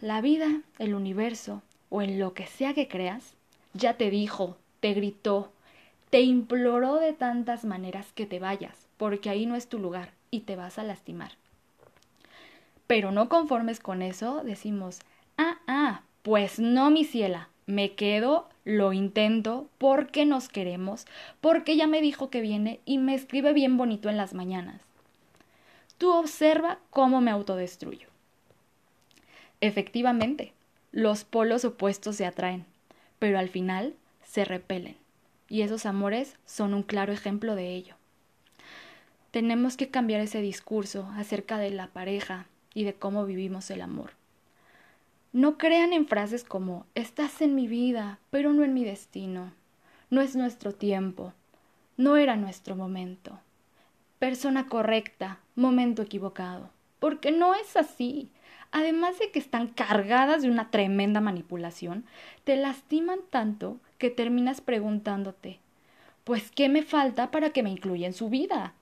La 0.00 0.20
vida, 0.20 0.60
el 0.78 0.94
universo 0.94 1.62
o 1.88 2.02
en 2.02 2.18
lo 2.18 2.34
que 2.34 2.46
sea 2.46 2.74
que 2.74 2.88
creas, 2.88 3.34
ya 3.72 3.94
te 3.94 4.10
dijo, 4.10 4.56
te 4.80 4.92
gritó, 4.92 5.52
te 6.10 6.20
imploró 6.20 6.96
de 6.96 7.12
tantas 7.12 7.64
maneras 7.64 8.12
que 8.14 8.26
te 8.26 8.38
vayas, 8.38 8.86
porque 8.96 9.30
ahí 9.30 9.46
no 9.46 9.56
es 9.56 9.68
tu 9.68 9.78
lugar 9.78 10.12
y 10.30 10.40
te 10.40 10.56
vas 10.56 10.78
a 10.78 10.84
lastimar. 10.84 11.32
Pero 12.86 13.12
no 13.12 13.28
conformes 13.28 13.80
con 13.80 14.02
eso, 14.02 14.42
decimos, 14.44 15.00
ah, 15.38 15.58
ah, 15.66 16.02
pues 16.22 16.58
no, 16.58 16.90
mi 16.90 17.04
ciela, 17.04 17.48
me 17.66 17.94
quedo, 17.94 18.48
lo 18.64 18.92
intento, 18.92 19.68
porque 19.78 20.24
nos 20.24 20.48
queremos, 20.48 21.06
porque 21.40 21.76
ya 21.76 21.86
me 21.86 22.00
dijo 22.00 22.30
que 22.30 22.40
viene 22.40 22.80
y 22.84 22.98
me 22.98 23.14
escribe 23.14 23.52
bien 23.52 23.76
bonito 23.76 24.08
en 24.08 24.16
las 24.16 24.34
mañanas. 24.34 24.80
Tú 25.98 26.12
observa 26.12 26.78
cómo 26.90 27.20
me 27.20 27.30
autodestruyo. 27.30 28.08
Efectivamente, 29.60 30.52
los 30.92 31.24
polos 31.24 31.64
opuestos 31.64 32.16
se 32.16 32.26
atraen, 32.26 32.64
pero 33.18 33.38
al 33.38 33.48
final 33.48 33.94
se 34.24 34.44
repelen, 34.44 34.96
y 35.48 35.62
esos 35.62 35.86
amores 35.86 36.36
son 36.46 36.74
un 36.74 36.82
claro 36.82 37.12
ejemplo 37.12 37.54
de 37.54 37.74
ello. 37.74 37.94
Tenemos 39.30 39.76
que 39.76 39.88
cambiar 39.88 40.20
ese 40.20 40.40
discurso 40.40 41.08
acerca 41.16 41.58
de 41.58 41.70
la 41.70 41.88
pareja 41.88 42.46
y 42.72 42.84
de 42.84 42.94
cómo 42.94 43.26
vivimos 43.26 43.70
el 43.70 43.82
amor. 43.82 44.10
No 45.34 45.58
crean 45.58 45.92
en 45.92 46.06
frases 46.06 46.44
como 46.44 46.86
estás 46.94 47.42
en 47.42 47.56
mi 47.56 47.66
vida, 47.66 48.20
pero 48.30 48.52
no 48.52 48.62
en 48.62 48.72
mi 48.72 48.84
destino. 48.84 49.52
No 50.08 50.20
es 50.20 50.36
nuestro 50.36 50.70
tiempo. 50.70 51.32
No 51.96 52.16
era 52.16 52.36
nuestro 52.36 52.76
momento. 52.76 53.40
Persona 54.20 54.68
correcta, 54.68 55.40
momento 55.56 56.02
equivocado. 56.02 56.70
Porque 57.00 57.32
no 57.32 57.52
es 57.56 57.76
así. 57.76 58.30
Además 58.70 59.18
de 59.18 59.32
que 59.32 59.40
están 59.40 59.66
cargadas 59.66 60.42
de 60.42 60.50
una 60.50 60.70
tremenda 60.70 61.20
manipulación, 61.20 62.04
te 62.44 62.54
lastiman 62.54 63.18
tanto 63.28 63.78
que 63.98 64.10
terminas 64.10 64.60
preguntándote, 64.60 65.58
pues, 66.22 66.52
¿qué 66.52 66.68
me 66.68 66.84
falta 66.84 67.32
para 67.32 67.50
que 67.50 67.64
me 67.64 67.70
incluya 67.70 68.06
en 68.06 68.14
su 68.14 68.28
vida? 68.30 68.74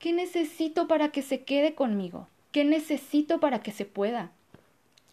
¿Qué 0.00 0.12
necesito 0.12 0.88
para 0.88 1.10
que 1.10 1.22
se 1.22 1.44
quede 1.44 1.76
conmigo? 1.76 2.26
¿Qué 2.50 2.64
necesito 2.64 3.38
para 3.38 3.60
que 3.60 3.70
se 3.70 3.84
pueda? 3.84 4.32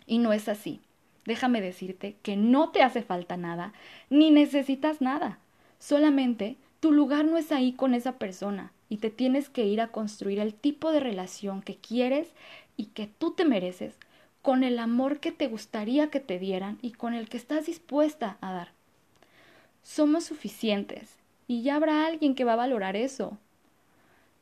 Y 0.05 0.17
no 0.17 0.33
es 0.33 0.49
así. 0.49 0.81
Déjame 1.25 1.61
decirte 1.61 2.15
que 2.21 2.35
no 2.35 2.69
te 2.69 2.81
hace 2.81 3.01
falta 3.01 3.37
nada, 3.37 3.73
ni 4.09 4.31
necesitas 4.31 5.01
nada. 5.01 5.39
Solamente 5.79 6.57
tu 6.79 6.91
lugar 6.91 7.25
no 7.25 7.37
es 7.37 7.51
ahí 7.51 7.73
con 7.73 7.93
esa 7.93 8.13
persona 8.17 8.73
y 8.89 8.97
te 8.97 9.09
tienes 9.09 9.49
que 9.49 9.65
ir 9.65 9.79
a 9.79 9.87
construir 9.87 10.39
el 10.39 10.53
tipo 10.53 10.91
de 10.91 10.99
relación 10.99 11.61
que 11.61 11.77
quieres 11.77 12.27
y 12.75 12.87
que 12.87 13.07
tú 13.07 13.31
te 13.31 13.45
mereces 13.45 13.95
con 14.41 14.63
el 14.63 14.77
amor 14.79 15.19
que 15.19 15.31
te 15.31 15.47
gustaría 15.47 16.09
que 16.09 16.19
te 16.19 16.39
dieran 16.39 16.77
y 16.81 16.91
con 16.91 17.13
el 17.13 17.29
que 17.29 17.37
estás 17.37 17.65
dispuesta 17.65 18.37
a 18.41 18.51
dar. 18.51 18.71
Somos 19.83 20.25
suficientes 20.25 21.15
y 21.47 21.63
ya 21.63 21.75
habrá 21.75 22.05
alguien 22.05 22.35
que 22.35 22.43
va 22.43 22.53
a 22.53 22.57
valorar 22.57 22.97
eso. 22.97 23.37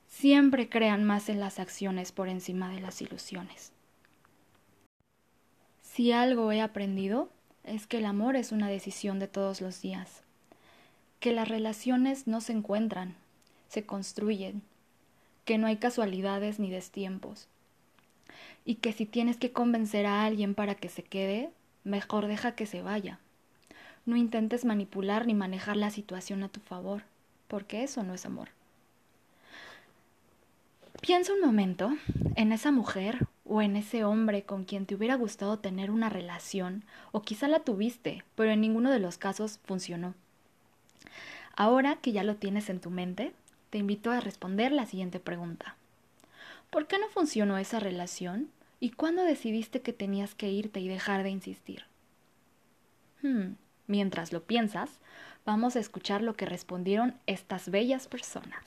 Siempre 0.07 0.69
crean 0.69 1.03
más 1.03 1.29
en 1.29 1.39
las 1.39 1.59
acciones 1.59 2.11
por 2.11 2.27
encima 2.27 2.69
de 2.69 2.81
las 2.81 3.01
ilusiones. 3.01 3.71
Si 5.93 6.13
algo 6.13 6.53
he 6.53 6.61
aprendido 6.61 7.29
es 7.65 7.85
que 7.85 7.97
el 7.97 8.05
amor 8.05 8.37
es 8.37 8.53
una 8.53 8.69
decisión 8.69 9.19
de 9.19 9.27
todos 9.27 9.59
los 9.59 9.81
días, 9.81 10.21
que 11.19 11.33
las 11.33 11.49
relaciones 11.49 12.27
no 12.27 12.39
se 12.39 12.53
encuentran, 12.53 13.13
se 13.67 13.85
construyen, 13.85 14.61
que 15.43 15.57
no 15.57 15.67
hay 15.67 15.75
casualidades 15.75 16.59
ni 16.59 16.69
destiempos, 16.69 17.49
y 18.63 18.75
que 18.75 18.93
si 18.93 19.05
tienes 19.05 19.35
que 19.35 19.51
convencer 19.51 20.05
a 20.05 20.23
alguien 20.23 20.55
para 20.55 20.75
que 20.75 20.87
se 20.87 21.03
quede, 21.03 21.49
mejor 21.83 22.27
deja 22.27 22.55
que 22.55 22.65
se 22.65 22.81
vaya. 22.81 23.19
No 24.05 24.15
intentes 24.15 24.63
manipular 24.63 25.27
ni 25.27 25.33
manejar 25.33 25.75
la 25.75 25.89
situación 25.89 26.41
a 26.43 26.47
tu 26.47 26.61
favor, 26.61 27.03
porque 27.49 27.83
eso 27.83 28.01
no 28.03 28.13
es 28.13 28.25
amor. 28.25 28.47
Piensa 31.01 31.33
un 31.33 31.41
momento 31.41 31.91
en 32.37 32.53
esa 32.53 32.71
mujer 32.71 33.27
o 33.51 33.61
en 33.61 33.75
ese 33.75 34.03
hombre 34.05 34.43
con 34.43 34.63
quien 34.63 34.85
te 34.85 34.95
hubiera 34.95 35.15
gustado 35.15 35.59
tener 35.59 35.91
una 35.91 36.09
relación, 36.09 36.85
o 37.11 37.21
quizá 37.21 37.47
la 37.47 37.59
tuviste, 37.59 38.23
pero 38.35 38.51
en 38.51 38.61
ninguno 38.61 38.89
de 38.89 38.99
los 38.99 39.17
casos 39.17 39.59
funcionó. 39.65 40.13
Ahora 41.55 41.97
que 41.97 42.13
ya 42.13 42.23
lo 42.23 42.37
tienes 42.37 42.69
en 42.69 42.79
tu 42.79 42.89
mente, 42.89 43.33
te 43.69 43.77
invito 43.77 44.09
a 44.11 44.21
responder 44.21 44.71
la 44.71 44.85
siguiente 44.85 45.19
pregunta. 45.19 45.75
¿Por 46.69 46.87
qué 46.87 46.97
no 46.97 47.09
funcionó 47.09 47.57
esa 47.57 47.79
relación? 47.79 48.49
¿Y 48.79 48.91
cuándo 48.91 49.23
decidiste 49.23 49.81
que 49.81 49.91
tenías 49.91 50.33
que 50.33 50.49
irte 50.49 50.79
y 50.79 50.87
dejar 50.87 51.23
de 51.23 51.29
insistir? 51.31 51.83
Hmm, 53.21 53.55
Mientras 53.91 54.31
lo 54.31 54.41
piensas, 54.43 54.89
vamos 55.45 55.75
a 55.75 55.81
escuchar 55.81 56.21
lo 56.21 56.35
que 56.35 56.45
respondieron 56.45 57.13
estas 57.27 57.69
bellas 57.69 58.07
personas. 58.07 58.63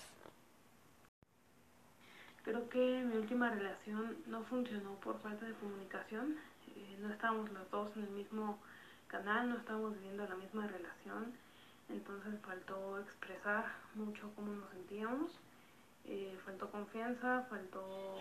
Creo 2.45 2.69
que 2.69 3.03
mi 3.05 3.17
última 3.17 3.49
relación 3.49 4.19
no 4.27 4.43
funcionó 4.45 4.97
por 5.01 5.19
falta 5.21 5.47
de 5.47 5.55
comunicación. 5.55 6.37
Eh, 6.77 6.99
no 7.01 7.11
estábamos 7.11 7.51
los 7.51 7.71
dos 7.71 7.97
en 7.97 8.03
el 8.03 8.11
mismo 8.11 8.59
canal, 9.07 9.49
no 9.49 9.57
estábamos 9.57 9.95
viviendo 9.95 10.29
la 10.29 10.35
misma 10.37 10.67
relación. 10.67 11.33
Entonces 11.89 12.39
faltó 12.43 13.01
expresar 13.01 13.65
mucho 13.95 14.31
cómo 14.37 14.53
nos 14.53 14.69
sentíamos. 14.71 15.33
Eh, 16.05 16.39
faltó 16.45 16.71
confianza, 16.71 17.47
faltó 17.49 18.15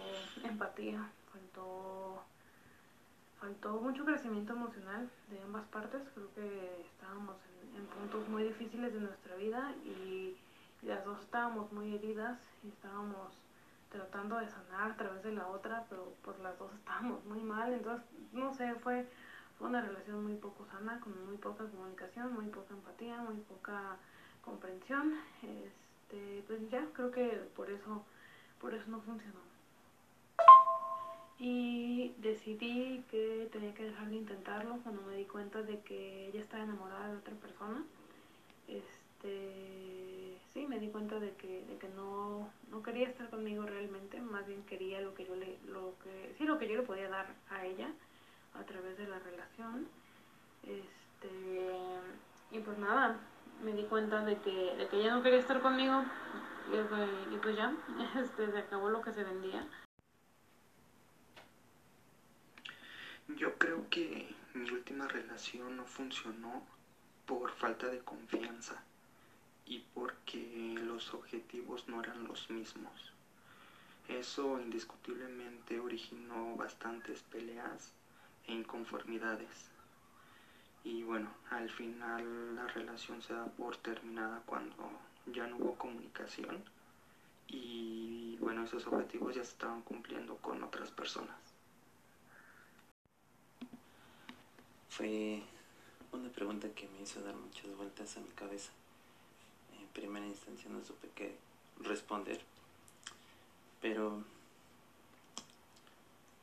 empatía, 0.44 1.10
faltó 1.32 2.24
faltó 3.42 3.74
mucho 3.82 4.06
crecimiento 4.06 4.54
emocional 4.54 5.10
de 5.30 5.42
ambas 5.42 5.66
partes. 5.68 6.02
Creo 6.14 6.34
que 6.34 6.82
estábamos 6.94 7.36
en, 7.76 7.86
puntos 7.88 8.30
muy 8.30 8.44
difíciles 8.44 8.94
de 8.94 9.02
nuestra 9.02 9.36
vida 9.36 9.74
y 9.84 10.38
las 10.82 11.04
dos 11.04 11.20
estábamos 11.20 11.70
muy 11.74 11.94
heridas 11.94 12.40
y 12.64 12.70
estábamos 12.70 13.43
tratando 13.94 14.38
de 14.38 14.50
sanar 14.50 14.92
a 14.92 14.98
través 14.98 15.24
de 15.24 15.32
la 15.32 15.48
otra, 15.48 15.86
pero 15.90 16.14
pues 16.24 16.38
las 16.40 16.60
dos 16.60 16.74
estábamos 16.74 17.24
muy 17.26 17.40
mal. 17.40 17.72
Entonces, 17.72 18.06
no 18.34 18.54
sé, 18.54 18.76
fue, 18.76 19.08
fue 19.58 19.70
una 19.70 19.82
relación 19.82 20.24
muy 20.24 20.36
poco 20.36 20.66
sana, 20.66 21.00
con 21.00 21.14
muy 21.26 21.38
poca 21.38 21.66
comunicación, 21.66 22.34
muy 22.34 22.48
poca 22.48 22.74
empatía, 22.74 23.18
muy 23.22 23.38
poca 23.38 23.98
comprensión. 24.44 25.14
Este, 25.44 26.44
pues 26.48 26.70
ya, 26.70 26.86
creo 26.94 27.12
que 27.12 27.28
por 27.56 27.70
eso, 27.70 28.04
por 28.60 28.74
eso 28.74 28.90
no 28.90 29.00
funcionó 29.00 29.54
y 31.40 32.14
decidí 32.20 33.04
que 33.12 33.50
tenía 33.52 33.74
que 33.74 33.84
dejar 33.84 34.08
de 34.10 34.16
intentarlo 34.16 34.78
cuando 34.84 35.02
me 35.02 35.18
di 35.18 35.26
cuenta 35.26 35.62
de 35.62 35.80
que 35.82 36.28
ella 36.28 36.40
estaba 36.40 36.64
enamorada 36.64 37.10
de 37.10 37.18
otra 37.18 37.36
persona. 37.36 37.84
Este, 38.70 40.33
sí, 40.54 40.68
me 40.68 40.80
di 40.80 40.90
cuenta 40.90 41.20
de 41.20 41.34
que, 41.36 41.66
de 41.66 41.78
que 41.78 41.90
no, 41.90 42.50
no 42.70 42.84
quería 42.84 43.08
estar 43.08 43.30
conmigo 43.30 43.66
realmente, 43.66 44.22
más 44.22 44.46
bien 44.46 44.64
quería 44.64 45.02
lo 45.02 45.14
que 45.16 45.26
yo 45.26 45.36
le, 45.36 45.58
lo 45.66 45.96
que, 46.04 46.36
sí, 46.38 46.46
lo 46.46 46.60
que 46.60 46.68
yo 46.70 46.78
le 46.78 46.84
podía 46.84 47.10
dar 47.10 47.34
a 47.50 47.66
ella 47.66 47.92
a 48.54 48.64
través 48.64 48.98
de 48.98 49.08
la 49.08 49.20
relación. 49.20 49.88
Este, 50.64 51.60
y 52.52 52.60
pues 52.60 52.78
nada, 52.78 53.20
me 53.64 53.74
di 53.74 53.84
cuenta 53.86 54.24
de 54.24 54.38
que, 54.38 54.76
de 54.76 54.88
que 54.88 54.98
ella 54.98 55.16
no 55.16 55.24
quería 55.24 55.40
estar 55.40 55.60
conmigo 55.62 56.04
y, 56.72 57.36
y 57.36 57.38
pues 57.40 57.58
ya, 57.58 57.74
este, 58.22 58.52
se 58.52 58.58
acabó 58.58 58.90
lo 58.90 59.02
que 59.02 59.12
se 59.14 59.24
vendía. 59.24 59.68
Yo 63.30 63.58
creo 63.58 63.90
que 63.90 64.36
mi 64.54 64.70
última 64.70 65.08
relación 65.08 65.78
no 65.78 65.86
funcionó 65.86 66.62
por 67.26 67.52
falta 67.52 67.88
de 67.88 68.00
confianza 68.00 68.84
y 69.66 69.80
porque 69.94 70.76
los 70.84 71.14
objetivos 71.14 71.88
no 71.88 72.02
eran 72.02 72.26
los 72.26 72.50
mismos. 72.50 73.14
Eso 74.08 74.60
indiscutiblemente 74.60 75.80
originó 75.80 76.56
bastantes 76.56 77.22
peleas 77.24 77.94
e 78.48 78.54
inconformidades. 78.54 79.70
Y 80.84 81.04
bueno, 81.04 81.30
al 81.50 81.70
final 81.70 82.56
la 82.56 82.68
relación 82.68 83.22
se 83.22 83.34
da 83.34 83.46
por 83.46 83.78
terminada 83.78 84.42
cuando 84.46 84.92
ya 85.28 85.48
no 85.48 85.58
hubo 85.58 85.76
comunicación 85.76 86.64
y 87.48 88.38
bueno, 88.42 88.64
esos 88.64 88.86
objetivos 88.88 89.36
ya 89.36 89.44
se 89.44 89.52
estaban 89.52 89.82
cumpliendo 89.82 90.36
con 90.38 90.62
otras 90.64 90.92
personas. 90.92 91.38
Fue 94.90 95.42
una 96.12 96.30
pregunta 96.30 96.68
que 96.76 96.88
me 96.90 97.02
hizo 97.02 97.22
dar 97.22 97.36
muchas 97.36 97.76
vueltas 97.78 98.18
a 98.18 98.20
mi 98.20 98.30
cabeza. 98.30 98.72
Primera 99.94 100.26
instancia 100.26 100.70
no 100.70 100.84
supe 100.84 101.10
qué 101.16 101.36
responder, 101.80 102.42
pero 103.82 104.24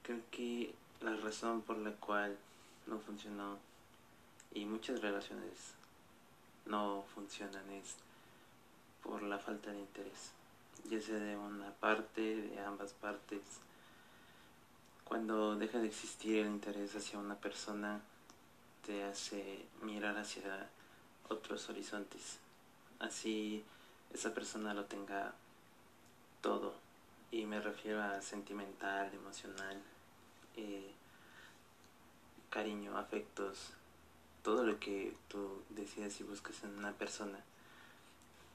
creo 0.03 0.21
que 0.31 0.75
la 1.01 1.17
razón 1.17 1.63
por 1.63 1.79
la 1.79 1.93
cual 1.93 2.37
no 2.87 2.99
funcionó 2.99 3.59
y 4.53 4.65
muchas 4.65 5.01
relaciones 5.01 5.75
no 6.67 7.05
funcionan 7.15 7.69
es 7.71 7.97
por 9.03 9.23
la 9.23 9.39
falta 9.39 9.71
de 9.71 9.79
interés, 9.79 10.33
ya 10.89 11.01
sea 11.01 11.19
de 11.19 11.37
una 11.37 11.71
parte, 11.75 12.21
de 12.21 12.61
ambas 12.61 12.93
partes. 12.93 13.41
Cuando 15.05 15.57
deja 15.57 15.79
de 15.79 15.89
existir 15.89 16.39
el 16.39 16.47
interés 16.47 16.95
hacia 16.95 17.19
una 17.19 17.35
persona, 17.35 18.01
te 18.87 19.05
hace 19.05 19.67
mirar 19.83 20.17
hacia 20.19 20.69
otros 21.29 21.69
horizontes. 21.69 22.39
Así 23.01 23.65
esa 24.15 24.33
persona 24.33 24.75
lo 24.75 24.85
tenga 24.85 25.35
todo. 26.41 26.75
Y 27.33 27.47
me 27.47 27.61
refiero 27.61 28.03
a 28.03 28.23
sentimental, 28.23 29.13
emocional, 29.15 29.81
eh, 30.57 30.93
cariño, 32.51 32.97
afectos, 32.99 33.73
todo 34.43 34.65
lo 34.65 34.79
que 34.81 35.15
tú 35.29 35.63
decidas 35.71 36.21
y 36.21 36.25
buscas 36.25 36.63
en 36.65 36.77
una 36.79 36.93
persona. 36.93 37.39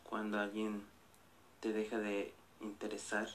Cuando 0.04 0.40
alguien 0.40 0.84
te 1.60 1.74
deja 1.74 1.98
de 1.98 2.34
interesar, 2.62 3.28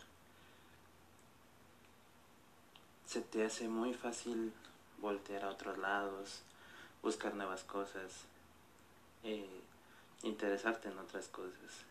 se 3.06 3.20
te 3.20 3.44
hace 3.44 3.68
muy 3.68 3.94
fácil 3.94 4.52
voltear 4.98 5.44
a 5.44 5.50
otros 5.50 5.78
lados, 5.78 6.42
buscar 7.02 7.34
nuevas 7.34 7.64
cosas, 7.64 8.12
eh, 9.24 9.62
interesarte 10.22 10.88
en 10.88 10.98
otras 10.98 11.28
cosas. 11.28 11.84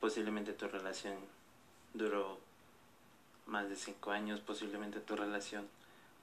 Posiblemente 0.00 0.52
tu 0.52 0.68
relación 0.68 1.16
duró 1.94 2.38
más 3.46 3.68
de 3.68 3.76
cinco 3.76 4.10
años, 4.10 4.40
posiblemente 4.40 5.00
tu 5.00 5.16
relación 5.16 5.68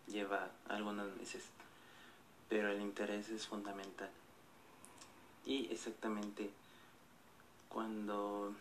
lleva 0.08 0.50
algunos 0.68 1.16
meses, 1.18 1.44
pero 2.50 2.70
el 2.70 2.82
interés 2.82 3.30
es 3.30 3.48
fundamental. 3.48 4.10
Y 5.46 5.72
exactamente 5.72 6.52
cuando 7.70 8.54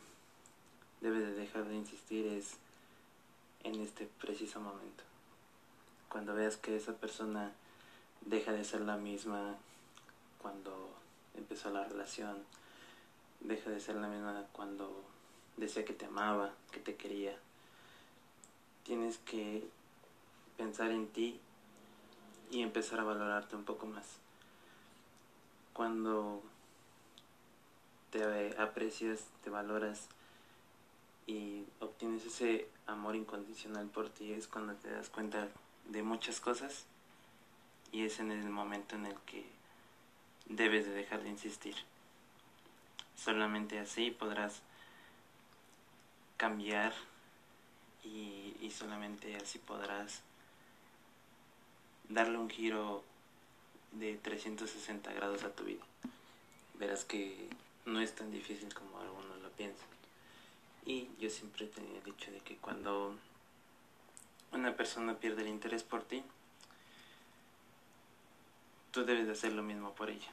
debes 1.01 1.23
de 1.23 1.35
dejar 1.35 1.65
de 1.65 1.77
insistir 1.77 2.27
es 2.27 2.57
en 3.65 3.81
este 3.81 4.07
preciso 4.21 4.61
momento. 4.61 5.05
Cuando 6.09 6.35
veas 6.35 6.57
que 6.57 6.77
esa 6.77 6.95
persona 6.95 7.53
deja 8.23 8.53
de 8.53 8.65
ser 8.65 8.83
la 8.83 8.97
misma 8.97 9.57
cuando 10.41 10.91
empezó 11.35 11.71
la 11.71 11.85
relación 11.85 12.45
deja 13.41 13.71
de 13.71 13.81
ser 13.81 13.97
la 13.97 14.09
misma 14.09 14.47
cuando 14.53 15.05
decía 15.57 15.85
que 15.85 15.93
te 15.93 16.07
amaba, 16.07 16.53
que 16.71 16.81
te 16.81 16.97
quería. 16.97 17.37
Tienes 18.85 19.19
que 19.19 19.67
pensar 20.57 20.91
en 20.91 21.09
ti 21.09 21.41
y 22.51 22.63
empezar 22.63 23.01
a 23.01 23.05
valorarte 23.05 23.57
un 23.57 23.65
poco 23.65 23.87
más. 23.87 24.07
Cuando 25.73 26.43
te 28.11 28.57
aprecias, 28.59 29.25
te 29.43 29.51
valoras 29.51 30.09
y 31.27 31.65
obtienes 31.79 32.27
ese 32.27 32.69
amor 32.87 33.15
incondicional 33.15 33.87
por 33.87 34.09
ti 34.09 34.33
es 34.33 34.49
cuando 34.49 34.75
te 34.75 34.91
das 34.91 35.09
cuenta 35.09 35.49
de 35.89 36.03
muchas 36.03 36.41
cosas 36.41 36.87
y 37.93 38.05
es 38.05 38.19
en 38.19 38.33
el 38.33 38.51
momento 38.51 38.97
en 38.97 39.07
el 39.07 39.17
que 39.27 39.60
debes 40.51 40.85
de 40.85 40.93
dejar 40.93 41.23
de 41.23 41.31
insistir. 41.31 41.77
Solamente 43.17 43.79
así 43.79 44.11
podrás 44.11 44.63
cambiar 46.37 46.93
y, 48.05 48.71
solamente 48.71 49.37
así 49.37 49.59
podrás 49.59 50.23
darle 52.09 52.39
un 52.39 52.49
giro 52.49 53.03
de 53.93 54.17
360 54.17 55.13
grados 55.13 55.45
a 55.45 55.51
tu 55.51 55.65
vida. 55.65 55.85
Verás 56.75 57.05
que 57.05 57.49
no 57.85 58.01
es 58.01 58.15
tan 58.15 58.31
difícil 58.31 58.73
como 58.73 59.01
algunos 59.01 59.39
lo 59.41 59.51
piensan. 59.51 59.89
Y 60.87 61.09
yo 61.19 61.29
siempre 61.29 61.67
te 61.67 61.83
he 61.83 62.01
dicho 62.03 62.31
de 62.31 62.39
que 62.41 62.57
cuando 62.57 63.15
una 64.53 64.75
persona 64.77 65.19
pierde 65.19 65.43
el 65.43 65.49
interés 65.49 65.83
por 65.83 66.05
ti, 66.05 66.23
tú 68.93 69.05
debes 69.05 69.27
de 69.27 69.33
hacer 69.33 69.53
lo 69.53 69.63
mismo 69.63 69.95
por 69.95 70.11
ella. 70.11 70.31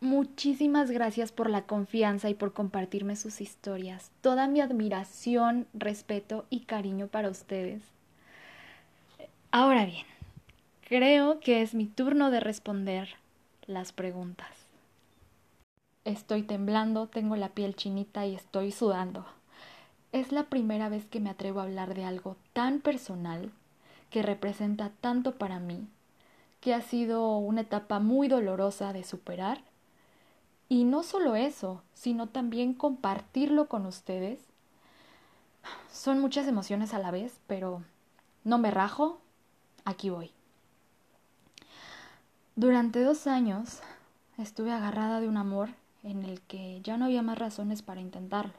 Muchísimas 0.00 0.92
gracias 0.92 1.32
por 1.32 1.50
la 1.50 1.62
confianza 1.62 2.30
y 2.30 2.34
por 2.34 2.52
compartirme 2.52 3.16
sus 3.16 3.40
historias. 3.40 4.12
Toda 4.20 4.46
mi 4.46 4.60
admiración, 4.60 5.66
respeto 5.74 6.46
y 6.50 6.60
cariño 6.60 7.08
para 7.08 7.28
ustedes. 7.28 7.82
Ahora 9.50 9.86
bien, 9.86 10.06
creo 10.88 11.40
que 11.40 11.62
es 11.62 11.74
mi 11.74 11.86
turno 11.86 12.30
de 12.30 12.38
responder 12.38 13.08
las 13.66 13.90
preguntas. 13.90 14.48
Estoy 16.04 16.42
temblando, 16.44 17.08
tengo 17.08 17.34
la 17.34 17.48
piel 17.48 17.74
chinita 17.74 18.24
y 18.24 18.36
estoy 18.36 18.70
sudando. 18.70 19.26
Es 20.12 20.30
la 20.30 20.44
primera 20.44 20.88
vez 20.88 21.06
que 21.06 21.18
me 21.18 21.30
atrevo 21.30 21.58
a 21.58 21.64
hablar 21.64 21.94
de 21.94 22.04
algo 22.04 22.36
tan 22.52 22.78
personal, 22.78 23.50
que 24.10 24.22
representa 24.22 24.92
tanto 25.00 25.34
para 25.34 25.58
mí, 25.58 25.88
que 26.60 26.72
ha 26.72 26.82
sido 26.82 27.36
una 27.36 27.62
etapa 27.62 27.98
muy 27.98 28.28
dolorosa 28.28 28.92
de 28.92 29.02
superar 29.02 29.67
y 30.68 30.84
no 30.84 31.02
solo 31.02 31.34
eso, 31.34 31.82
sino 31.94 32.28
también 32.28 32.74
compartirlo 32.74 33.68
con 33.68 33.86
ustedes. 33.86 34.40
Son 35.90 36.20
muchas 36.20 36.46
emociones 36.46 36.92
a 36.92 36.98
la 36.98 37.10
vez, 37.10 37.40
pero 37.46 37.82
no 38.44 38.58
me 38.58 38.70
rajo, 38.70 39.18
aquí 39.84 40.10
voy. 40.10 40.30
Durante 42.54 43.02
dos 43.02 43.26
años 43.26 43.80
estuve 44.36 44.72
agarrada 44.72 45.20
de 45.20 45.28
un 45.28 45.36
amor 45.36 45.70
en 46.02 46.24
el 46.24 46.40
que 46.42 46.80
ya 46.82 46.96
no 46.96 47.06
había 47.06 47.22
más 47.22 47.38
razones 47.38 47.82
para 47.82 48.00
intentarlo. 48.00 48.54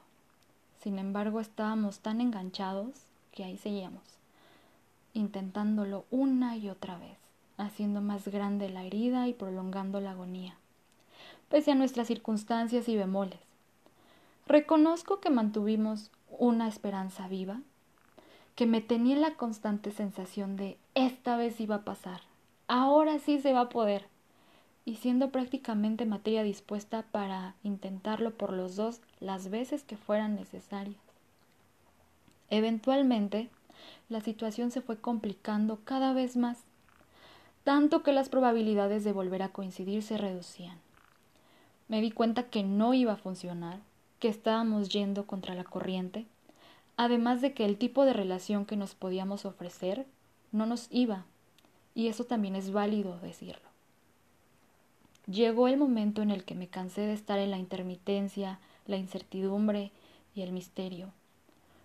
Sin 0.82 0.98
embargo, 0.98 1.40
estábamos 1.40 2.00
tan 2.00 2.20
enganchados 2.20 2.90
que 3.32 3.44
ahí 3.44 3.56
seguíamos, 3.56 4.02
intentándolo 5.14 6.06
una 6.10 6.56
y 6.56 6.70
otra 6.70 6.98
vez, 6.98 7.18
haciendo 7.58 8.00
más 8.00 8.26
grande 8.28 8.68
la 8.68 8.84
herida 8.84 9.28
y 9.28 9.34
prolongando 9.34 10.00
la 10.00 10.12
agonía 10.12 10.59
pese 11.50 11.72
a 11.72 11.74
nuestras 11.74 12.06
circunstancias 12.06 12.88
y 12.88 12.96
bemoles. 12.96 13.40
Reconozco 14.46 15.20
que 15.20 15.30
mantuvimos 15.30 16.10
una 16.30 16.68
esperanza 16.68 17.28
viva, 17.28 17.60
que 18.54 18.66
me 18.66 18.80
tenía 18.80 19.16
la 19.16 19.34
constante 19.34 19.90
sensación 19.90 20.56
de 20.56 20.78
esta 20.94 21.36
vez 21.36 21.60
iba 21.60 21.76
a 21.76 21.84
pasar, 21.84 22.22
ahora 22.68 23.18
sí 23.18 23.40
se 23.40 23.52
va 23.52 23.62
a 23.62 23.68
poder, 23.68 24.06
y 24.84 24.96
siendo 24.96 25.30
prácticamente 25.30 26.06
materia 26.06 26.42
dispuesta 26.42 27.02
para 27.10 27.54
intentarlo 27.62 28.30
por 28.30 28.52
los 28.52 28.76
dos 28.76 29.00
las 29.18 29.50
veces 29.50 29.82
que 29.82 29.96
fueran 29.96 30.36
necesarias. 30.36 31.00
Eventualmente, 32.48 33.50
la 34.08 34.20
situación 34.20 34.70
se 34.70 34.80
fue 34.80 34.98
complicando 34.98 35.80
cada 35.84 36.12
vez 36.12 36.36
más, 36.36 36.58
tanto 37.64 38.02
que 38.02 38.12
las 38.12 38.28
probabilidades 38.28 39.04
de 39.04 39.12
volver 39.12 39.42
a 39.42 39.50
coincidir 39.50 40.02
se 40.02 40.16
reducían 40.16 40.78
me 41.90 42.00
di 42.00 42.12
cuenta 42.12 42.44
que 42.44 42.62
no 42.62 42.94
iba 42.94 43.14
a 43.14 43.16
funcionar, 43.16 43.80
que 44.20 44.28
estábamos 44.28 44.90
yendo 44.90 45.26
contra 45.26 45.56
la 45.56 45.64
corriente, 45.64 46.24
además 46.96 47.40
de 47.40 47.52
que 47.52 47.64
el 47.64 47.78
tipo 47.78 48.04
de 48.04 48.12
relación 48.12 48.64
que 48.64 48.76
nos 48.76 48.94
podíamos 48.94 49.44
ofrecer 49.44 50.06
no 50.52 50.66
nos 50.66 50.86
iba, 50.92 51.24
y 51.96 52.06
eso 52.06 52.22
también 52.22 52.54
es 52.54 52.70
válido 52.70 53.18
decirlo. 53.18 53.68
Llegó 55.26 55.66
el 55.66 55.78
momento 55.78 56.22
en 56.22 56.30
el 56.30 56.44
que 56.44 56.54
me 56.54 56.68
cansé 56.68 57.00
de 57.00 57.12
estar 57.12 57.40
en 57.40 57.50
la 57.50 57.58
intermitencia, 57.58 58.60
la 58.86 58.96
incertidumbre 58.96 59.90
y 60.32 60.42
el 60.42 60.52
misterio. 60.52 61.10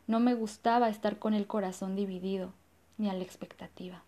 No 0.06 0.20
me 0.20 0.36
gustaba 0.36 0.88
estar 0.88 1.18
con 1.18 1.34
el 1.34 1.48
corazón 1.48 1.96
dividido, 1.96 2.54
ni 3.00 3.10
a 3.10 3.14
la 3.14 3.24
expectativa. 3.24 4.04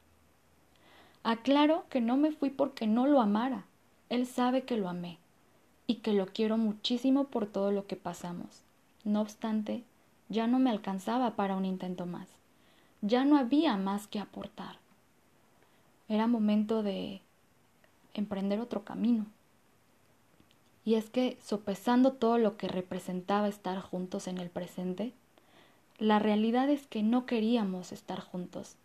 Aclaro 1.24 1.86
que 1.90 2.02
no 2.02 2.18
me 2.18 2.32
fui 2.32 2.52
porque 2.52 2.86
no 2.86 3.08
lo 3.08 3.20
amara. 3.20 3.66
Él 4.10 4.28
sabe 4.28 4.62
que 4.62 4.78
lo 4.78 4.90
amé 4.90 5.18
y 5.88 5.96
que 5.96 6.14
lo 6.14 6.28
quiero 6.28 6.58
muchísimo 6.58 7.26
por 7.28 7.48
todo 7.48 7.72
lo 7.72 7.88
que 7.88 7.96
pasamos. 7.96 8.62
No 9.06 9.22
obstante, 9.22 9.84
ya 10.30 10.46
no 10.46 10.60
me 10.60 10.70
alcanzaba 10.70 11.36
para 11.36 11.56
un 11.56 11.66
intento 11.66 12.06
más. 12.06 12.28
Ya 13.02 13.24
no 13.24 13.38
había 13.38 13.78
más 13.78 14.08
que 14.08 14.20
aportar. 14.20 14.78
Era 16.10 16.28
momento 16.28 16.84
de 16.84 17.22
emprender 18.14 18.60
otro 18.60 18.84
camino. 18.84 19.26
Y 20.84 20.96
es 20.96 21.10
que, 21.10 21.38
sopesando 21.44 22.14
todo 22.14 22.38
lo 22.38 22.58
que 22.58 22.68
representaba 22.68 23.48
estar 23.48 23.80
juntos 23.82 24.28
en 24.28 24.38
el 24.38 24.50
presente, 24.50 25.14
la 26.00 26.20
realidad 26.20 26.70
es 26.70 26.88
que 26.88 27.04
no 27.04 27.26
queríamos 27.26 27.92
estar 27.92 28.20
juntos. 28.20 28.76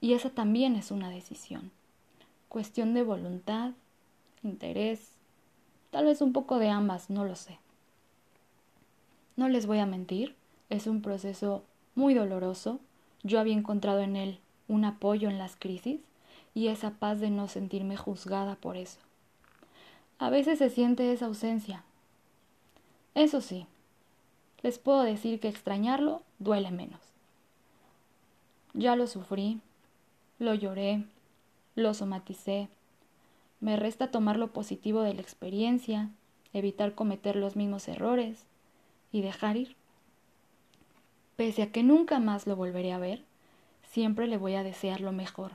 Y 0.00 0.12
esa 0.12 0.30
también 0.30 0.76
es 0.76 0.90
una 0.90 1.10
decisión. 1.10 1.70
Cuestión 2.48 2.94
de 2.94 3.02
voluntad, 3.02 3.72
interés, 4.42 5.13
Tal 5.94 6.06
vez 6.06 6.20
un 6.22 6.32
poco 6.32 6.58
de 6.58 6.70
ambas, 6.70 7.08
no 7.08 7.24
lo 7.24 7.36
sé. 7.36 7.56
No 9.36 9.48
les 9.48 9.66
voy 9.66 9.78
a 9.78 9.86
mentir, 9.86 10.34
es 10.68 10.88
un 10.88 11.02
proceso 11.02 11.62
muy 11.94 12.14
doloroso. 12.14 12.80
Yo 13.22 13.38
había 13.38 13.54
encontrado 13.54 14.00
en 14.00 14.16
él 14.16 14.40
un 14.66 14.84
apoyo 14.84 15.28
en 15.28 15.38
las 15.38 15.54
crisis 15.54 16.00
y 16.52 16.66
esa 16.66 16.90
paz 16.90 17.20
de 17.20 17.30
no 17.30 17.46
sentirme 17.46 17.96
juzgada 17.96 18.56
por 18.56 18.76
eso. 18.76 18.98
A 20.18 20.30
veces 20.30 20.58
se 20.58 20.68
siente 20.68 21.12
esa 21.12 21.26
ausencia. 21.26 21.84
Eso 23.14 23.40
sí, 23.40 23.68
les 24.62 24.80
puedo 24.80 25.04
decir 25.04 25.38
que 25.38 25.46
extrañarlo 25.46 26.22
duele 26.40 26.72
menos. 26.72 27.02
Ya 28.72 28.96
lo 28.96 29.06
sufrí, 29.06 29.60
lo 30.40 30.54
lloré, 30.54 31.04
lo 31.76 31.94
somaticé, 31.94 32.68
me 33.64 33.76
resta 33.76 34.10
tomar 34.10 34.36
lo 34.36 34.48
positivo 34.48 35.00
de 35.00 35.14
la 35.14 35.22
experiencia, 35.22 36.10
evitar 36.52 36.94
cometer 36.94 37.34
los 37.34 37.56
mismos 37.56 37.88
errores 37.88 38.44
y 39.10 39.22
dejar 39.22 39.56
ir. 39.56 39.74
Pese 41.36 41.62
a 41.62 41.72
que 41.72 41.82
nunca 41.82 42.18
más 42.18 42.46
lo 42.46 42.56
volveré 42.56 42.92
a 42.92 42.98
ver, 42.98 43.24
siempre 43.90 44.26
le 44.26 44.36
voy 44.36 44.54
a 44.54 44.62
desear 44.62 45.00
lo 45.00 45.12
mejor. 45.12 45.52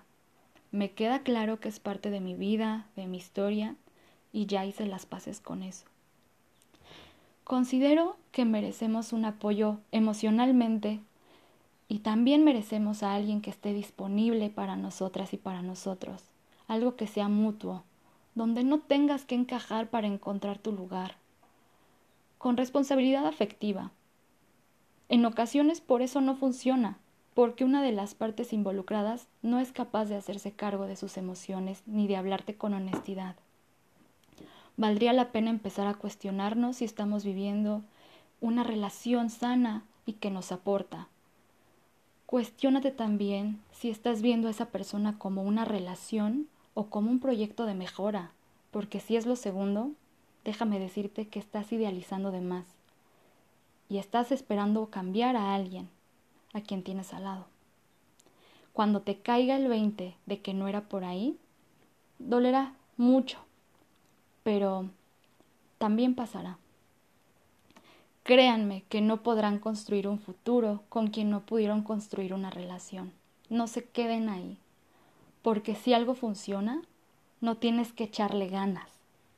Me 0.72 0.90
queda 0.90 1.20
claro 1.20 1.60
que 1.60 1.70
es 1.70 1.80
parte 1.80 2.10
de 2.10 2.20
mi 2.20 2.34
vida, 2.34 2.88
de 2.96 3.06
mi 3.06 3.18
historia, 3.18 3.76
y 4.34 4.48
ya 4.48 4.66
hice 4.66 4.88
las 4.88 5.06
paces 5.06 5.40
con 5.40 5.62
eso. 5.62 5.86
Considero 7.44 8.18
que 8.32 8.44
merecemos 8.44 9.14
un 9.14 9.26
apoyo 9.26 9.78
emocionalmente 9.92 11.00
y 11.88 12.00
también 12.00 12.44
merecemos 12.44 13.04
a 13.04 13.14
alguien 13.14 13.42
que 13.42 13.52
esté 13.52 13.72
disponible 13.72 14.50
para 14.50 14.76
nosotras 14.78 15.32
y 15.36 15.38
para 15.38 15.62
nosotros, 15.62 16.24
algo 16.68 16.96
que 16.96 17.06
sea 17.06 17.28
mutuo, 17.28 17.84
donde 18.36 18.64
no 18.64 18.80
tengas 18.80 19.26
que 19.26 19.36
encajar 19.36 19.90
para 19.90 20.08
encontrar 20.08 20.58
tu 20.58 20.72
lugar, 20.72 21.16
con 22.38 22.58
responsabilidad 22.58 23.26
afectiva. 23.26 23.92
En 25.10 25.26
ocasiones 25.26 25.82
por 25.82 26.02
eso 26.02 26.22
no 26.22 26.36
funciona, 26.36 26.98
porque 27.34 27.64
una 27.64 27.82
de 27.82 27.92
las 27.92 28.16
partes 28.16 28.54
involucradas 28.54 29.28
no 29.42 29.60
es 29.60 29.72
capaz 29.72 30.06
de 30.06 30.16
hacerse 30.16 30.52
cargo 30.52 30.88
de 30.88 30.96
sus 30.96 31.18
emociones 31.18 31.84
ni 31.86 32.08
de 32.08 32.18
hablarte 32.18 32.56
con 32.56 32.74
honestidad. 32.74 33.36
Valdría 34.78 35.14
la 35.14 35.32
pena 35.32 35.50
empezar 35.50 35.88
a 35.88 35.94
cuestionarnos 35.94 36.78
si 36.78 36.86
estamos 36.86 37.26
viviendo 37.26 37.82
una 38.42 38.64
relación 38.64 39.30
sana 39.30 39.84
y 40.06 40.14
que 40.14 40.32
nos 40.32 40.52
aporta. 40.52 41.08
Cuestiónate 42.26 42.92
también 42.92 43.60
si 43.72 43.90
estás 43.90 44.22
viendo 44.22 44.48
a 44.48 44.52
esa 44.52 44.68
persona 44.68 45.18
como 45.18 45.44
una 45.44 45.66
relación 45.66 46.48
o 46.80 46.86
como 46.86 47.12
un 47.12 47.20
proyecto 47.20 47.66
de 47.66 47.74
mejora, 47.74 48.32
porque 48.72 49.02
si 49.02 49.18
es 49.18 49.26
lo 49.26 49.36
segundo, 49.36 49.92
déjame 50.46 50.80
decirte 50.80 51.28
que 51.28 51.38
estás 51.38 51.74
idealizando 51.74 52.32
de 52.32 52.40
más 52.40 52.66
y 53.90 53.98
estás 53.98 54.32
esperando 54.32 54.86
cambiar 54.86 55.36
a 55.36 55.54
alguien 55.56 55.90
a 56.54 56.62
quien 56.62 56.82
tienes 56.84 57.14
al 57.14 57.26
lado. 57.26 57.48
Cuando 58.72 59.02
te 59.02 59.18
caiga 59.18 59.58
el 59.58 59.68
20 59.68 60.16
de 60.26 60.40
que 60.40 60.54
no 60.54 60.70
era 60.70 60.80
por 60.80 61.04
ahí, 61.04 61.38
dolerá 62.18 62.74
mucho, 62.96 63.40
pero 64.44 64.86
también 65.80 66.16
pasará. 66.16 66.60
Créanme 68.24 68.86
que 68.88 69.02
no 69.02 69.22
podrán 69.22 69.60
construir 69.60 70.08
un 70.08 70.20
futuro 70.20 70.84
con 70.88 71.08
quien 71.08 71.30
no 71.30 71.42
pudieron 71.42 71.84
construir 71.84 72.34
una 72.34 72.52
relación. 72.52 73.12
No 73.50 73.68
se 73.68 73.84
queden 73.84 74.30
ahí, 74.30 74.58
porque 75.42 75.76
si 75.76 75.94
algo 75.94 76.16
funciona, 76.16 76.82
no 77.42 77.58
tienes 77.58 77.94
que 77.94 78.06
echarle 78.06 78.48
ganas. 78.48 78.90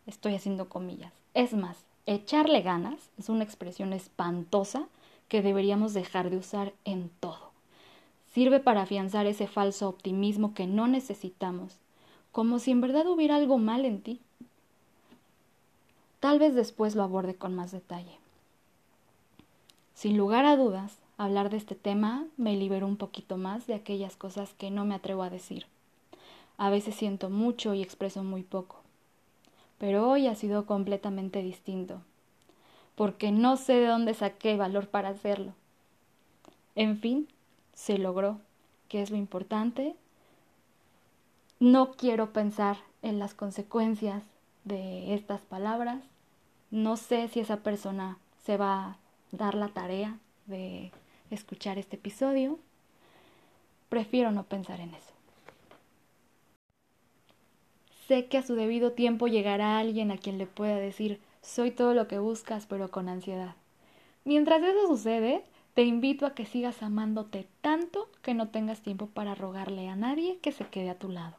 Estoy 0.08 0.36
haciendo 0.36 0.68
comillas. 0.70 1.14
Es 1.34 1.54
más, 1.54 1.78
echarle 2.06 2.62
ganas 2.62 3.10
es 3.18 3.30
una 3.30 3.44
expresión 3.44 3.94
espantosa 3.94 4.88
que 5.28 5.42
deberíamos 5.42 5.94
dejar 5.94 6.30
de 6.30 6.38
usar 6.38 6.74
en 6.84 7.10
todo. 7.20 7.52
Sirve 8.34 8.60
para 8.60 8.82
afianzar 8.82 9.28
ese 9.28 9.48
falso 9.48 9.88
optimismo 9.90 10.54
que 10.54 10.68
no 10.68 10.88
necesitamos, 10.88 11.78
como 12.32 12.60
si 12.60 12.72
en 12.72 12.82
verdad 12.82 13.08
hubiera 13.08 13.36
algo 13.36 13.58
mal 13.58 13.86
en 13.86 14.02
ti. 14.02 14.20
Tal 16.20 16.40
vez 16.40 16.56
después 16.56 16.96
lo 16.96 17.04
aborde 17.04 17.36
con 17.36 17.56
más 17.56 17.72
detalle. 17.72 18.18
Sin 19.94 20.18
lugar 20.18 20.46
a 20.46 20.56
dudas, 20.56 20.98
hablar 21.18 21.50
de 21.50 21.58
este 21.58 21.76
tema 21.76 22.26
me 22.38 22.56
liberó 22.56 22.88
un 22.88 22.98
poquito 22.98 23.38
más 23.38 23.68
de 23.68 23.76
aquellas 23.76 24.16
cosas 24.16 24.54
que 24.54 24.72
no 24.72 24.86
me 24.86 24.96
atrevo 24.96 25.24
a 25.24 25.30
decir. 25.30 25.66
A 26.62 26.70
veces 26.70 26.94
siento 26.94 27.32
mucho 27.32 27.74
y 27.74 27.82
expreso 27.82 28.24
muy 28.24 28.44
poco. 28.44 28.82
Pero 29.80 30.08
hoy 30.08 30.28
ha 30.28 30.36
sido 30.36 30.68
completamente 30.68 31.42
distinto, 31.42 32.04
porque 32.94 33.32
no 33.32 33.58
sé 33.58 33.74
de 33.74 33.88
dónde 33.88 34.14
saqué 34.14 34.58
valor 34.58 34.88
para 34.88 35.10
hacerlo. 35.10 35.56
En 36.76 37.00
fin, 37.00 37.28
se 37.74 37.98
logró, 37.98 38.38
que 38.90 39.02
es 39.02 39.10
lo 39.10 39.18
importante. 39.18 39.96
No 41.60 41.94
quiero 41.94 42.32
pensar 42.32 42.78
en 43.02 43.18
las 43.18 43.34
consecuencias 43.34 44.22
de 44.64 45.16
estas 45.16 45.42
palabras. 45.42 46.04
No 46.70 46.96
sé 46.96 47.28
si 47.30 47.40
esa 47.40 47.58
persona 47.58 48.20
se 48.46 48.58
va 48.58 48.86
a 48.86 48.98
dar 49.32 49.56
la 49.56 49.70
tarea 49.70 50.20
de 50.46 50.92
escuchar 51.32 51.80
este 51.80 51.96
episodio. 51.96 52.60
Prefiero 53.90 54.30
no 54.30 54.44
pensar 54.44 54.80
en 54.80 54.94
eso. 54.94 55.11
Sé 58.12 58.26
que 58.26 58.38
a 58.38 58.44
su 58.44 58.56
debido 58.56 58.92
tiempo 58.92 59.30
llegará 59.30 59.78
alguien 59.78 60.12
a 60.12 60.18
quien 60.18 60.38
le 60.38 60.46
pueda 60.46 60.76
decir 60.76 61.22
soy 61.42 61.72
todo 61.72 61.94
lo 61.94 62.10
que 62.10 62.20
buscas, 62.20 62.66
pero 62.66 62.92
con 62.92 63.08
ansiedad. 63.08 63.56
Mientras 64.26 64.62
eso 64.62 64.86
sucede, 64.86 65.46
te 65.76 65.84
invito 65.84 66.26
a 66.26 66.36
que 66.36 66.46
sigas 66.46 66.84
amándote 66.84 67.48
tanto 67.62 68.10
que 68.22 68.34
no 68.34 68.50
tengas 68.50 68.82
tiempo 68.82 69.08
para 69.08 69.34
rogarle 69.34 69.88
a 69.88 69.96
nadie 69.96 70.40
que 70.42 70.52
se 70.52 70.66
quede 70.66 70.90
a 70.90 71.00
tu 71.00 71.08
lado. 71.08 71.38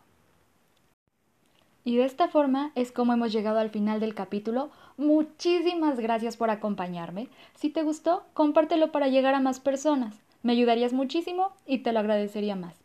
Y 1.84 1.96
de 1.96 2.06
esta 2.06 2.28
forma 2.28 2.72
es 2.74 2.90
como 2.90 3.12
hemos 3.12 3.34
llegado 3.34 3.58
al 3.58 3.68
final 3.68 4.00
del 4.00 4.14
capítulo. 4.14 4.70
Muchísimas 4.96 6.00
gracias 6.00 6.38
por 6.38 6.48
acompañarme. 6.48 7.28
Si 7.54 7.68
te 7.68 7.82
gustó, 7.82 8.24
compártelo 8.32 8.92
para 8.92 9.08
llegar 9.08 9.34
a 9.34 9.40
más 9.40 9.60
personas. 9.60 10.16
Me 10.42 10.52
ayudarías 10.52 10.94
muchísimo 10.94 11.52
y 11.66 11.80
te 11.80 11.92
lo 11.92 11.98
agradecería 11.98 12.56
más. 12.56 12.76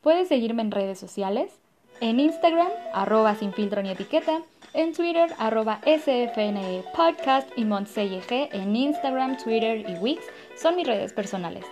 Puedes 0.00 0.28
seguirme 0.28 0.62
en 0.62 0.70
redes 0.70 1.00
sociales 1.00 1.58
en 2.00 2.20
Instagram, 2.20 2.68
arroba 2.92 3.34
sin 3.34 3.52
filtro 3.52 3.82
ni 3.82 3.90
etiqueta, 3.90 4.42
en 4.74 4.94
Twitter, 4.94 5.34
arroba 5.38 5.80
SFNE 5.84 6.82
Podcast 6.96 7.48
y 7.56 7.64
G 7.64 8.48
en 8.52 8.74
Instagram, 8.74 9.36
Twitter 9.36 9.88
y 9.88 9.94
Wix 9.98 10.24
son 10.56 10.76
mis 10.76 10.86
redes 10.86 11.12
personales. 11.12 11.64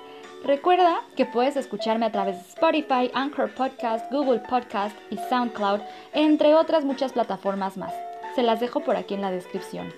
Recuerda 0.44 1.00
que 1.16 1.26
puedes 1.26 1.56
escucharme 1.56 2.06
a 2.06 2.12
través 2.12 2.36
de 2.36 2.48
Spotify, 2.48 3.10
Anchor 3.14 3.50
Podcast, 3.54 4.10
Google 4.12 4.40
Podcast 4.40 4.96
y 5.10 5.16
SoundCloud, 5.16 5.80
entre 6.12 6.54
otras 6.54 6.84
muchas 6.84 7.12
plataformas 7.12 7.76
más. 7.76 7.94
Se 8.34 8.42
las 8.42 8.60
dejo 8.60 8.80
por 8.80 8.96
aquí 8.96 9.14
en 9.14 9.22
la 9.22 9.30
descripción. 9.30 9.92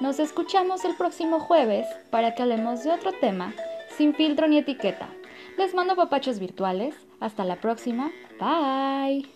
Nos 0.00 0.18
escuchamos 0.18 0.84
el 0.84 0.96
próximo 0.96 1.40
jueves 1.40 1.86
para 2.10 2.34
que 2.34 2.42
hablemos 2.42 2.82
de 2.84 2.90
otro 2.92 3.12
tema 3.12 3.52
sin 3.96 4.14
filtro 4.14 4.48
ni 4.48 4.58
etiqueta. 4.58 5.08
Les 5.56 5.74
mando 5.74 5.94
papachos 5.94 6.38
virtuales. 6.38 6.94
Hasta 7.20 7.44
la 7.44 7.56
próxima. 7.56 8.10
Bye. 8.40 9.33